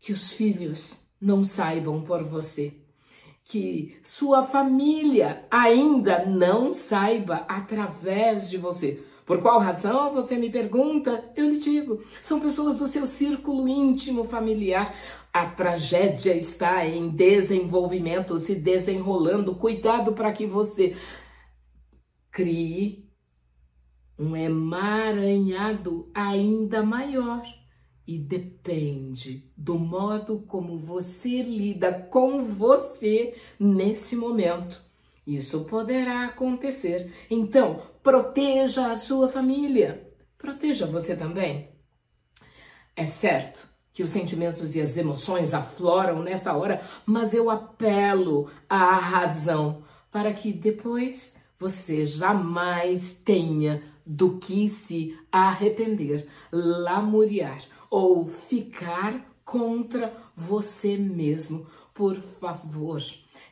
[0.00, 2.74] Que os filhos não saibam por você.
[3.44, 9.04] Que sua família ainda não saiba através de você.
[9.26, 11.32] Por qual razão você me pergunta?
[11.34, 14.94] Eu lhe digo: são pessoas do seu círculo íntimo familiar.
[15.32, 19.56] A tragédia está em desenvolvimento, se desenrolando.
[19.56, 20.96] Cuidado para que você
[22.30, 23.10] crie
[24.16, 27.42] um emaranhado ainda maior.
[28.06, 34.85] E depende do modo como você lida com você nesse momento.
[35.26, 37.12] Isso poderá acontecer.
[37.28, 40.08] Então, proteja a sua família.
[40.38, 41.70] Proteja você também.
[42.94, 48.94] É certo que os sentimentos e as emoções afloram nesta hora, mas eu apelo à
[48.94, 57.58] razão para que depois você jamais tenha do que se arrepender, lamuriar
[57.90, 63.02] ou ficar contra você mesmo, por favor,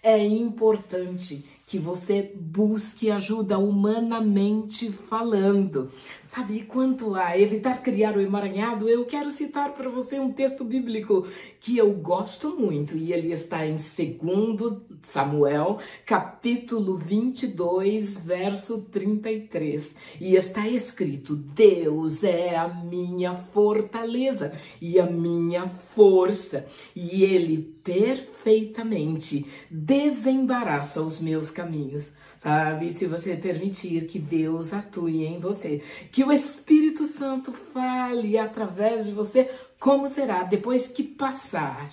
[0.02, 5.90] é importante que você busque ajuda humanamente falando.
[6.34, 11.28] Sabe, quanto a evitar criar o emaranhado, eu quero citar para você um texto bíblico
[11.60, 19.94] que eu gosto muito e ele está em 2 Samuel, capítulo 22, verso 33.
[20.20, 26.66] E está escrito: Deus é a minha fortaleza e a minha força,
[26.96, 32.12] e ele perfeitamente desembaraça os meus caminhos
[32.44, 32.92] sabe?
[32.92, 39.12] Se você permitir que Deus atue em você, que o Espírito Santo fale através de
[39.12, 39.50] você,
[39.80, 41.90] como será depois que passar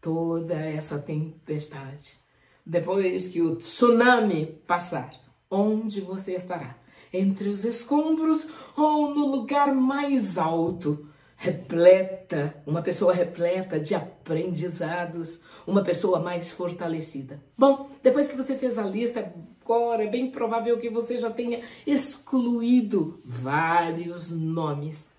[0.00, 2.16] toda essa tempestade,
[2.64, 5.12] depois que o tsunami passar,
[5.50, 6.76] onde você estará?
[7.12, 11.09] Entre os escombros ou no lugar mais alto?
[11.40, 17.42] Repleta, uma pessoa repleta de aprendizados, uma pessoa mais fortalecida.
[17.56, 19.32] Bom, depois que você fez a lista,
[19.64, 25.14] agora é bem provável que você já tenha excluído vários nomes,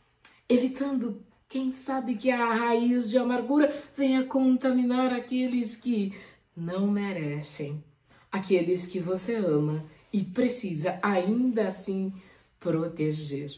[0.48, 6.14] evitando, quem sabe, que a raiz de amargura venha contaminar aqueles que
[6.56, 7.84] não merecem,
[8.32, 9.84] aqueles que você ama
[10.14, 12.14] e precisa ainda assim
[12.60, 13.52] proteger.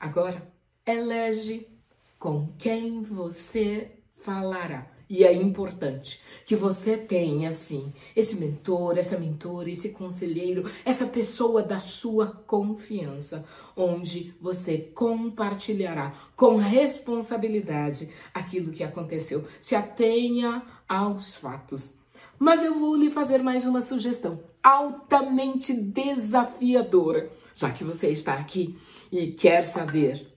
[0.00, 0.42] Agora,
[0.84, 1.70] elege
[2.22, 4.86] com quem você falará.
[5.10, 11.64] E é importante que você tenha, assim, esse mentor, essa mentora, esse conselheiro, essa pessoa
[11.64, 13.44] da sua confiança,
[13.76, 19.44] onde você compartilhará com responsabilidade aquilo que aconteceu.
[19.60, 21.98] Se atenha aos fatos.
[22.38, 28.78] Mas eu vou lhe fazer mais uma sugestão altamente desafiadora, já que você está aqui
[29.10, 30.31] e quer saber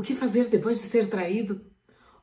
[0.00, 1.60] o que fazer depois de ser traído?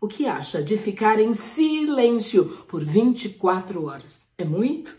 [0.01, 4.27] O que acha de ficar em silêncio por 24 horas?
[4.35, 4.97] É muito?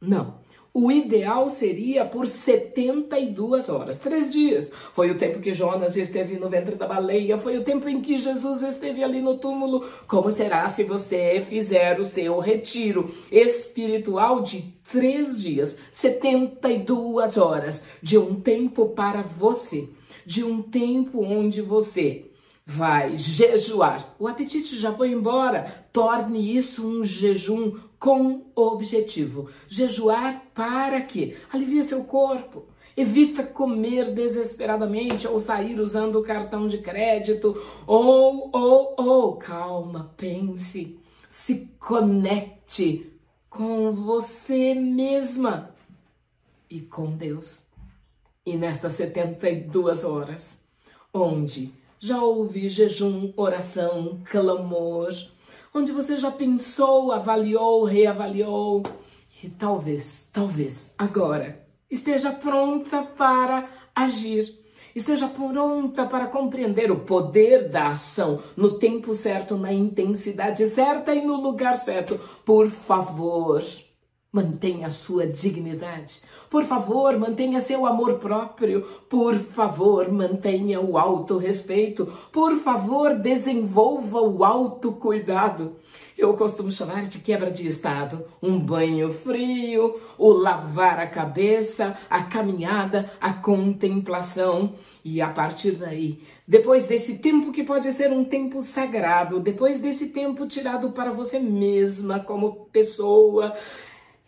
[0.00, 0.40] Não.
[0.74, 4.72] O ideal seria por 72 horas, três dias.
[4.94, 8.18] Foi o tempo que Jonas esteve no ventre da baleia, foi o tempo em que
[8.18, 9.88] Jesus esteve ali no túmulo.
[10.08, 18.18] Como será se você fizer o seu retiro espiritual de três dias, 72 horas, de
[18.18, 19.88] um tempo para você?
[20.28, 22.30] De um tempo onde você
[22.66, 24.14] vai jejuar.
[24.18, 25.86] O apetite já foi embora.
[25.90, 29.48] Torne isso um jejum com objetivo.
[29.66, 31.38] Jejuar para quê?
[31.50, 32.66] Alivia seu corpo.
[32.94, 37.58] Evita comer desesperadamente ou sair usando o cartão de crédito.
[37.86, 40.98] Ou, ou, ou, calma, pense.
[41.30, 43.10] Se conecte
[43.48, 45.74] com você mesma
[46.68, 47.67] e com Deus
[48.48, 50.60] e nestas 72 horas,
[51.12, 55.12] onde já houve jejum, oração, clamor,
[55.74, 58.82] onde você já pensou, avaliou, reavaliou
[59.42, 64.56] e talvez, talvez agora esteja pronta para agir.
[64.94, 71.24] Esteja pronta para compreender o poder da ação no tempo certo, na intensidade certa e
[71.24, 72.18] no lugar certo.
[72.44, 73.62] Por favor,
[74.30, 76.20] Mantenha a sua dignidade.
[76.50, 78.82] Por favor, mantenha seu amor próprio.
[79.08, 82.06] Por favor, mantenha o autorrespeito.
[82.30, 85.76] Por favor, desenvolva o autocuidado.
[86.16, 88.22] Eu costumo chamar de quebra de estado.
[88.42, 94.74] Um banho frio, o lavar a cabeça, a caminhada, a contemplação.
[95.02, 100.08] E a partir daí, depois desse tempo que pode ser um tempo sagrado, depois desse
[100.08, 103.54] tempo tirado para você mesma como pessoa,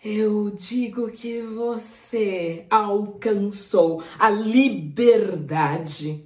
[0.03, 6.25] eu digo que você alcançou a liberdade,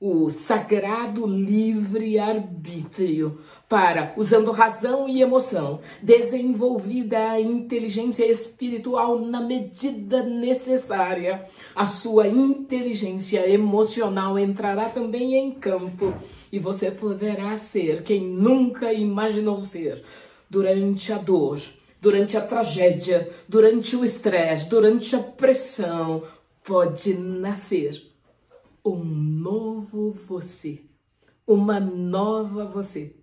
[0.00, 3.38] o sagrado livre-arbítrio
[3.68, 11.44] para, usando razão e emoção, desenvolvida a inteligência espiritual na medida necessária,
[11.76, 16.14] a sua inteligência emocional entrará também em campo
[16.50, 20.02] e você poderá ser quem nunca imaginou ser
[20.48, 21.60] durante a dor
[22.04, 26.22] durante a tragédia, durante o estresse, durante a pressão,
[26.62, 28.12] pode nascer
[28.84, 30.82] um novo você,
[31.46, 33.16] uma nova você.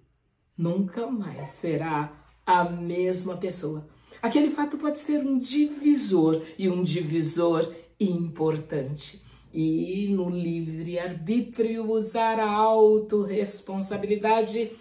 [0.58, 3.88] Nunca mais será a mesma pessoa.
[4.20, 9.22] Aquele fato pode ser um divisor e um divisor importante.
[9.54, 14.72] E no livre-arbítrio usar a autorresponsabilidade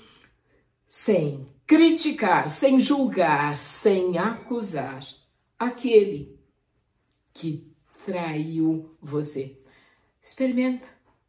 [0.86, 5.06] sem criticar, sem julgar, sem acusar
[5.56, 6.36] aquele
[7.32, 7.72] que
[8.04, 9.56] traiu você.
[10.20, 10.84] Experimenta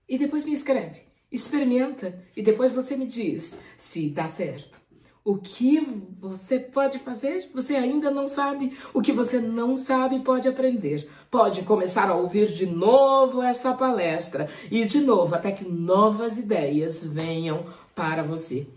[0.09, 1.03] e depois me escreve.
[1.31, 4.81] Experimenta e depois você me diz se dá certo.
[5.23, 5.79] o que
[6.19, 7.51] você pode fazer?
[7.53, 8.75] Você ainda não sabe.
[8.95, 11.07] O que você não sabe pode aprender.
[11.29, 17.05] Pode começar a ouvir de novo essa palestra e de novo até que novas ideias
[17.05, 17.63] venham
[17.93, 18.67] para você.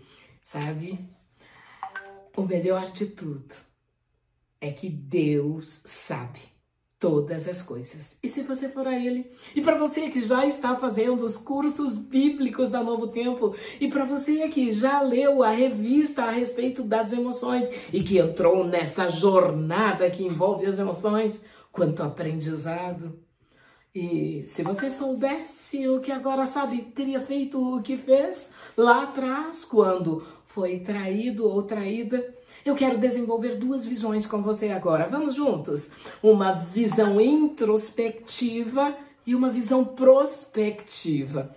[0.43, 1.14] Sabe?
[2.37, 3.55] O melhor de tudo
[4.59, 6.39] é que Deus sabe
[6.99, 8.17] todas as coisas.
[8.21, 11.97] E se você for a Ele, e para você que já está fazendo os cursos
[11.97, 17.13] bíblicos da Novo Tempo, e para você que já leu a revista a respeito das
[17.13, 23.19] emoções e que entrou nessa jornada que envolve as emoções, quanto aprendizado.
[23.93, 29.63] E se você soubesse o que agora sabe, teria feito o que fez lá atrás,
[29.63, 30.25] quando
[30.55, 32.33] foi traído ou traída
[32.65, 35.07] eu quero desenvolver duas visões com você agora.
[35.07, 35.91] Vamos juntos?
[36.23, 41.55] Uma visão introspectiva e uma visão prospectiva.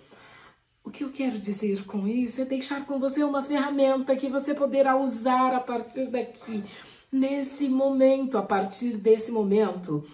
[0.84, 4.52] O que eu quero dizer com isso é deixar com você uma ferramenta que você
[4.52, 6.62] poderá usar a partir daqui,
[7.10, 10.04] nesse momento, a partir desse momento.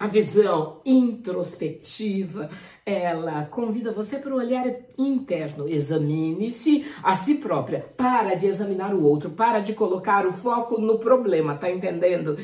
[0.00, 2.48] A visão introspectiva,
[2.86, 4.64] ela convida você para o olhar
[4.96, 5.68] interno.
[5.68, 7.80] Examine-se a si própria.
[7.96, 12.38] Para de examinar o outro, para de colocar o foco no problema, tá entendendo?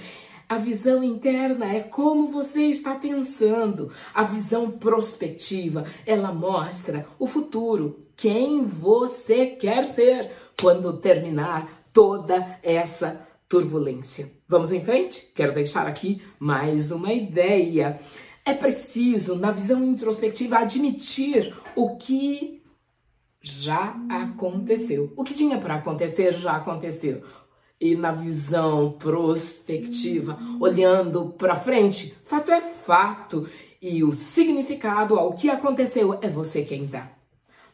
[0.49, 3.93] A visão interna é como você está pensando.
[4.13, 13.25] A visão prospectiva, ela mostra o futuro, quem você quer ser quando terminar toda essa
[13.49, 14.29] turbulência.
[14.55, 15.33] Vamos em frente?
[15.35, 17.99] Quero deixar aqui mais uma ideia.
[18.45, 22.63] É preciso, na visão introspectiva, admitir o que
[23.41, 25.13] já aconteceu.
[25.17, 27.25] O que tinha para acontecer já aconteceu.
[27.81, 33.49] E na visão prospectiva, olhando para frente, fato é fato.
[33.83, 37.11] E o significado ao que aconteceu é você quem dá.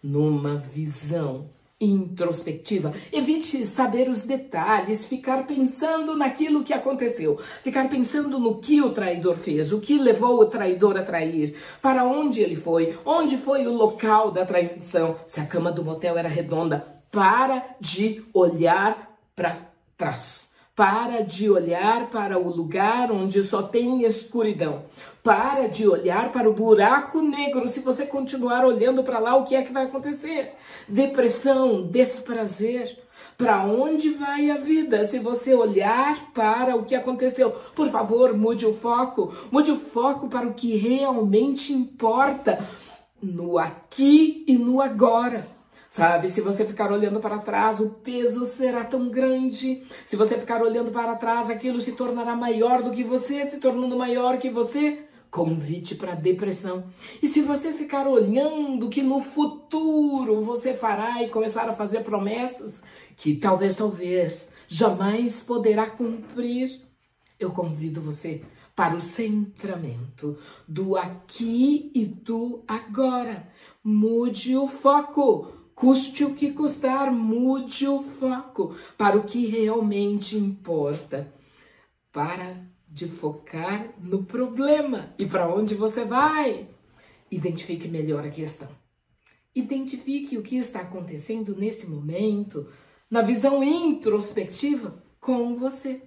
[0.02, 1.50] Numa visão
[1.80, 2.92] introspectiva.
[3.10, 9.36] Evite saber os detalhes, ficar pensando naquilo que aconteceu, ficar pensando no que o traidor
[9.36, 13.72] fez, o que levou o traidor a trair, para onde ele foi, onde foi o
[13.72, 16.86] local da traição, se a cama do motel era redonda.
[17.10, 19.56] Para de olhar para
[19.96, 20.50] trás.
[20.76, 24.84] Para de olhar para o lugar onde só tem escuridão.
[25.22, 27.68] Para de olhar para o buraco negro.
[27.68, 30.54] Se você continuar olhando para lá, o que é que vai acontecer?
[30.88, 32.98] Depressão, desprazer.
[33.36, 35.04] Para onde vai a vida?
[35.04, 39.34] Se você olhar para o que aconteceu, por favor, mude o foco.
[39.50, 42.58] Mude o foco para o que realmente importa
[43.22, 45.46] no aqui e no agora.
[45.90, 49.82] Sabe, se você ficar olhando para trás, o peso será tão grande.
[50.06, 53.96] Se você ficar olhando para trás, aquilo se tornará maior do que você, se tornando
[53.96, 55.09] maior que você.
[55.30, 56.84] Convite para depressão.
[57.22, 62.80] E se você ficar olhando que no futuro você fará e começar a fazer promessas
[63.16, 66.80] que talvez, talvez jamais poderá cumprir,
[67.38, 68.42] eu convido você
[68.74, 73.48] para o centramento do aqui e do agora.
[73.84, 75.52] Mude o foco.
[75.74, 81.32] Custe o que custar, mude o foco para o que realmente importa.
[82.12, 86.68] Para de focar no problema e para onde você vai.
[87.30, 88.68] Identifique melhor a questão.
[89.54, 92.68] Identifique o que está acontecendo nesse momento,
[93.08, 96.02] na visão introspectiva, com você.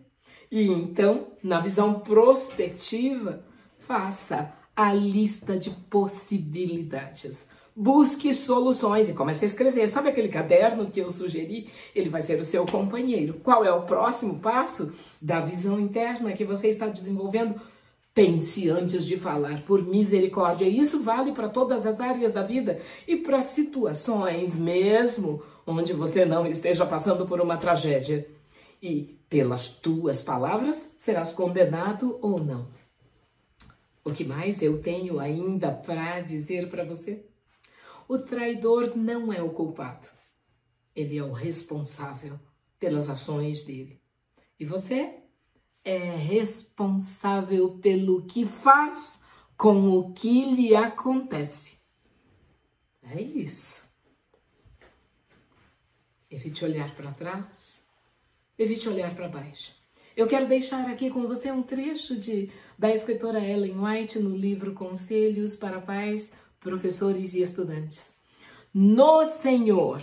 [0.52, 3.46] E então, na visão prospectiva,
[3.80, 7.48] faça a lista de possibilidades.
[7.76, 9.88] Busque soluções e comece a escrever.
[9.88, 11.70] Sabe aquele caderno que eu sugeri?
[11.96, 13.40] Ele vai ser o seu companheiro.
[13.44, 17.60] Qual é o próximo passo da visão interna que você está desenvolvendo?
[18.14, 20.68] Pense antes de falar, por misericórdia.
[20.68, 26.46] Isso vale para todas as áreas da vida e para situações mesmo onde você não
[26.46, 28.28] esteja passando por uma tragédia.
[28.80, 32.68] E pelas tuas palavras serás condenado ou não.
[34.06, 37.33] O que mais eu tenho ainda para dizer para você?
[38.08, 40.08] O traidor não é o culpado.
[40.96, 42.40] Ele é o responsável
[42.80, 44.02] pelas ações dele.
[44.60, 45.20] E você
[45.84, 49.22] é responsável pelo que faz
[49.58, 51.78] com o que lhe acontece.
[53.02, 53.92] É isso.
[56.30, 57.88] Evite olhar para trás,
[58.58, 59.76] evite olhar para baixo.
[60.16, 64.74] Eu quero deixar aqui com você um trecho de, da escritora Ellen White no livro
[64.74, 68.16] Conselhos para Pais professores e estudantes.
[68.74, 70.02] No Senhor,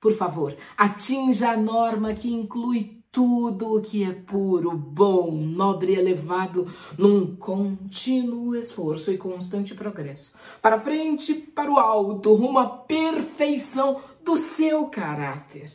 [0.00, 5.98] por favor, atinja a norma que inclui tudo o que é puro, bom, nobre e
[5.98, 10.34] elevado num contínuo esforço e constante progresso.
[10.60, 15.72] Para frente, para o alto, rumo à perfeição do seu caráter.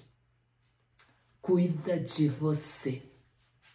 [1.42, 3.02] cuida de você.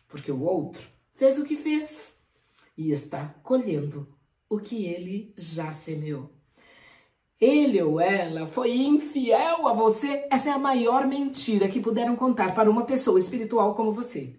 [0.09, 2.23] Porque o outro fez o que fez
[2.78, 4.06] e está colhendo
[4.48, 6.35] o que ele já semeou.
[7.40, 10.26] Ele ou ela foi infiel a você.
[10.30, 14.34] Essa é a maior mentira que puderam contar para uma pessoa espiritual como você,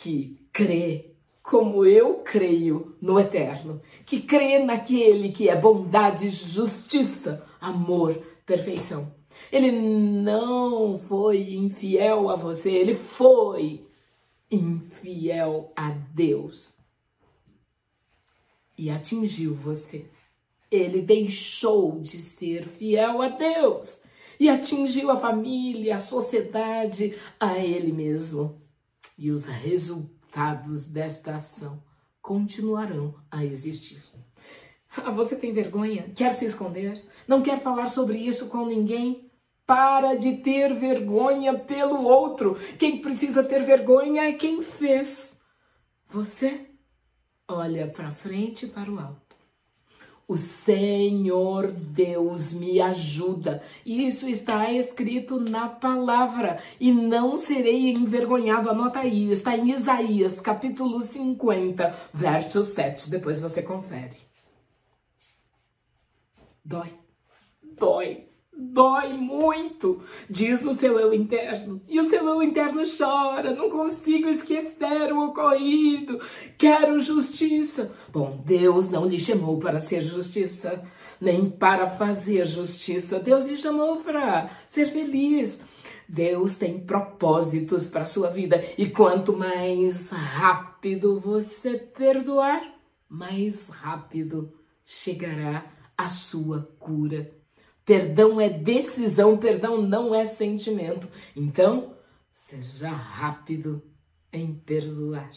[0.00, 1.10] que crê
[1.42, 8.14] como eu creio no eterno, que crê naquele que é bondade, justiça, amor,
[8.46, 9.12] perfeição.
[9.50, 13.84] Ele não foi infiel a você, ele foi
[14.48, 16.76] infiel a Deus
[18.78, 20.06] e atingiu você.
[20.70, 24.02] Ele deixou de ser fiel a Deus
[24.38, 28.62] e atingiu a família, a sociedade, a ele mesmo.
[29.18, 31.82] E os resultados desta ação
[32.22, 34.00] continuarão a existir.
[34.96, 36.10] Ah, você tem vergonha?
[36.16, 37.04] Quer se esconder?
[37.28, 39.30] Não quer falar sobre isso com ninguém?
[39.66, 42.56] Para de ter vergonha pelo outro.
[42.78, 45.40] Quem precisa ter vergonha é quem fez.
[46.08, 46.66] Você
[47.46, 49.29] olha para frente e para o alto.
[50.30, 53.64] O Senhor Deus me ajuda.
[53.84, 56.62] Isso está escrito na palavra.
[56.78, 58.70] E não serei envergonhado.
[58.70, 59.32] Anota aí.
[59.32, 63.10] Está em Isaías, capítulo 50, verso 7.
[63.10, 64.16] Depois você confere.
[66.64, 66.94] Dói.
[67.76, 68.29] Dói
[68.60, 71.80] dói muito, diz o seu eu interno.
[71.88, 76.20] E o seu eu interno chora, não consigo esquecer o ocorrido,
[76.58, 77.90] quero justiça.
[78.12, 80.84] Bom, Deus não lhe chamou para ser justiça,
[81.20, 83.18] nem para fazer justiça.
[83.18, 85.60] Deus lhe chamou para ser feliz.
[86.08, 92.62] Deus tem propósitos para a sua vida e quanto mais rápido você perdoar,
[93.08, 94.52] mais rápido
[94.84, 95.64] chegará
[95.96, 97.39] a sua cura
[97.90, 101.08] Perdão é decisão, perdão não é sentimento.
[101.34, 101.96] Então,
[102.32, 103.82] seja rápido
[104.32, 105.32] em perdoar.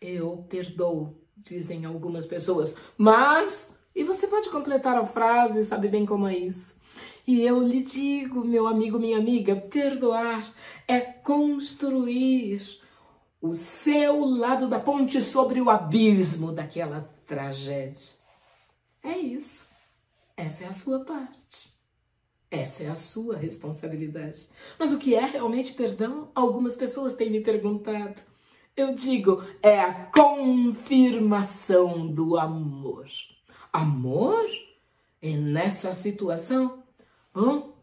[0.00, 3.76] Eu perdoo, dizem algumas pessoas, mas.
[3.92, 6.80] E você pode completar a frase, sabe bem como é isso.
[7.26, 10.48] E eu lhe digo, meu amigo, minha amiga, perdoar
[10.86, 12.60] é construir
[13.42, 18.25] o seu lado da ponte sobre o abismo daquela tragédia.
[19.06, 19.68] É isso.
[20.36, 21.72] Essa é a sua parte.
[22.50, 24.48] Essa é a sua responsabilidade.
[24.76, 26.28] Mas o que é realmente perdão?
[26.34, 28.20] Algumas pessoas têm me perguntado.
[28.76, 33.06] Eu digo, é a confirmação do amor.
[33.72, 34.44] Amor?
[35.22, 36.82] É nessa situação?
[37.32, 37.76] Bom,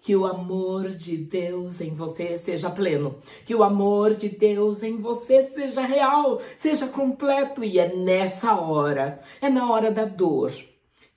[0.00, 4.96] que o amor de Deus em você seja pleno, que o amor de Deus em
[4.96, 7.64] você seja real, seja completo.
[7.64, 10.52] E é nessa hora, é na hora da dor,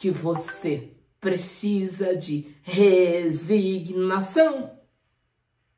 [0.02, 4.72] que você precisa de resignação.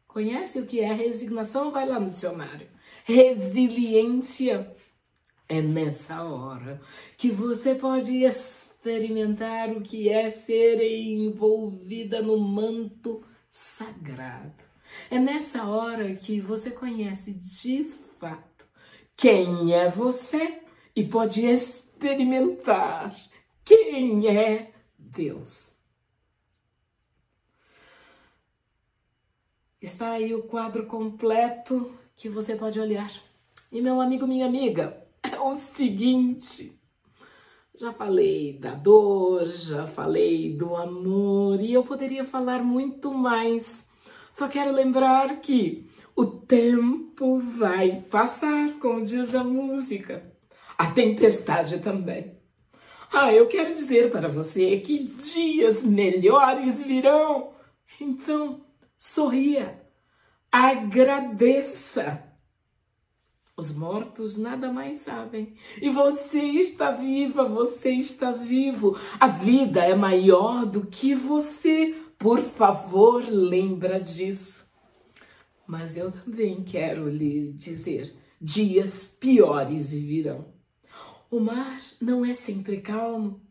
[0.07, 1.71] Conhece o que é resignação?
[1.71, 2.69] Vai lá no dicionário.
[3.03, 4.73] Resiliência.
[5.49, 6.81] É nessa hora
[7.17, 13.21] que você pode experimentar o que é ser envolvida no manto
[13.51, 14.63] sagrado.
[15.11, 18.65] É nessa hora que você conhece de fato
[19.17, 20.61] quem é você
[20.95, 23.11] e pode experimentar
[23.63, 25.73] quem é Deus.
[29.81, 33.11] Está aí o quadro completo que você pode olhar.
[33.71, 36.79] E meu amigo, minha amiga, é o seguinte.
[37.75, 43.89] Já falei da dor, já falei do amor e eu poderia falar muito mais.
[44.31, 50.31] Só quero lembrar que o tempo vai passar, como diz a música.
[50.77, 52.42] A tempestade também.
[53.15, 57.53] Ah, eu quero dizer para você que dias melhores virão.
[58.01, 58.65] Então,
[58.97, 59.79] sorria,
[60.51, 62.23] agradeça.
[63.55, 65.55] Os mortos nada mais sabem.
[65.79, 68.97] E você está viva, você está vivo.
[69.19, 71.95] A vida é maior do que você.
[72.17, 74.71] Por favor, lembra disso.
[75.67, 78.11] Mas eu também quero lhe dizer:
[78.41, 80.52] dias piores virão.
[81.33, 83.41] O mar não é sempre calmo.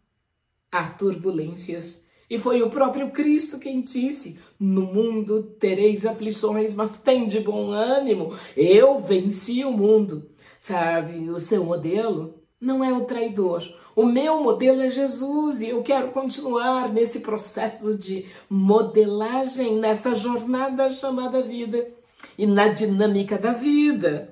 [0.70, 2.00] Há turbulências.
[2.30, 7.72] E foi o próprio Cristo quem disse: No mundo tereis aflições, mas tem de bom
[7.72, 8.36] ânimo.
[8.56, 10.30] Eu venci o mundo.
[10.60, 13.64] Sabe, o seu modelo não é o traidor.
[13.96, 20.88] O meu modelo é Jesus e eu quero continuar nesse processo de modelagem, nessa jornada
[20.88, 21.90] chamada vida.
[22.38, 24.30] E na dinâmica da vida,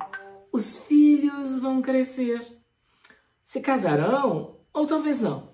[0.52, 2.59] os filhos vão crescer
[3.50, 5.48] se casarão ou talvez não.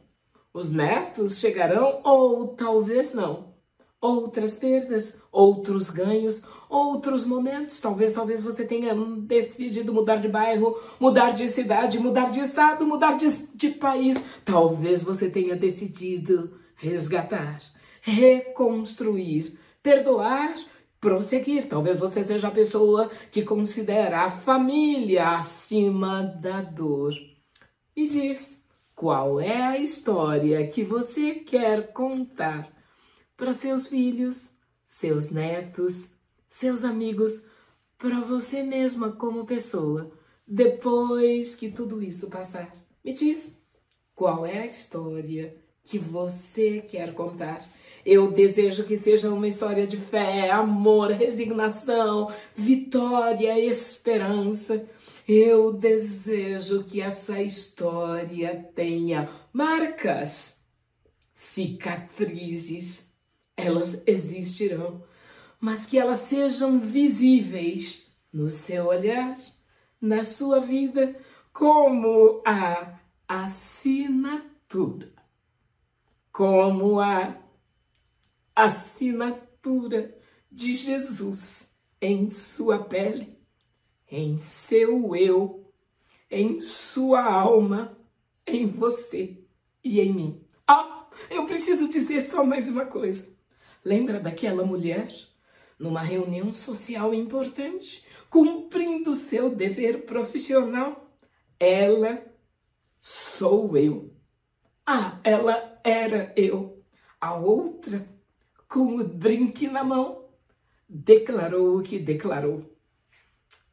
[0.53, 3.55] Os netos chegarão ou talvez não.
[3.99, 7.81] outras perdas, outros ganhos, outros momentos.
[7.81, 13.17] Talvez, talvez você tenha decidido mudar de bairro, mudar de cidade, mudar de estado, mudar
[13.17, 14.23] de, de país.
[14.45, 17.63] Talvez você tenha decidido resgatar,
[18.03, 20.55] reconstruir, perdoar,
[21.01, 21.67] prosseguir.
[21.67, 27.15] Talvez você seja a pessoa que considera a família acima da dor.
[27.97, 28.63] Me diz,
[28.95, 32.71] qual é a história que você quer contar
[33.35, 34.51] para seus filhos,
[34.87, 36.11] seus netos,
[36.51, 37.47] seus amigos,
[37.97, 40.13] para você mesma como pessoa,
[40.47, 42.71] depois que tudo isso passar.
[43.03, 43.59] Me diz,
[44.15, 47.67] qual é a história que você quer contar?
[48.05, 54.87] Eu desejo que seja uma história de fé, amor, resignação, vitória, esperança.
[55.29, 60.65] Eu desejo que essa história tenha marcas,
[61.33, 63.13] cicatrizes,
[63.57, 65.05] elas existirão,
[65.61, 69.37] mas que elas sejam visíveis no seu olhar,
[70.01, 71.17] na sua vida,
[71.53, 75.13] como a assinatura,
[76.31, 77.37] como a
[78.55, 80.17] assinatura
[80.53, 83.36] de Jesus em sua pele,
[84.11, 85.73] em seu eu,
[86.31, 87.97] em sua alma,
[88.47, 89.39] em você
[89.83, 90.45] e em mim.
[90.67, 93.35] Ah, eu preciso dizer só mais uma coisa.
[93.85, 95.09] Lembra daquela mulher
[95.79, 101.11] numa reunião social importante, cumprindo seu dever profissional?
[101.59, 102.25] Ela
[102.99, 104.13] sou eu.
[104.85, 106.83] Ah, ela era eu.
[107.21, 108.09] A outra,
[108.69, 110.29] com o drink na mão,
[110.89, 112.76] declarou o que declarou.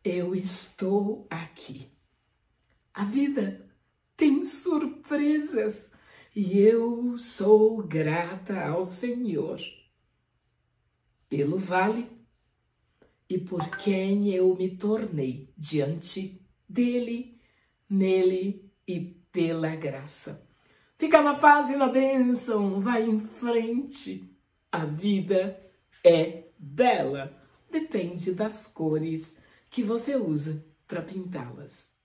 [0.04, 1.90] Eu estou aqui.
[2.94, 3.66] A vida
[4.18, 5.90] tem surpresas
[6.36, 9.60] e eu sou grata ao Senhor
[11.30, 12.12] pelo vale
[13.30, 17.40] e por quem eu me tornei diante dele,
[17.90, 19.00] nele e
[19.32, 20.46] pela graça.
[20.98, 24.30] Fica na paz e na bênção, vai em frente.
[24.72, 25.60] A vida
[26.04, 29.42] é bela, depende das cores
[29.74, 31.98] que você usa para pintá-las.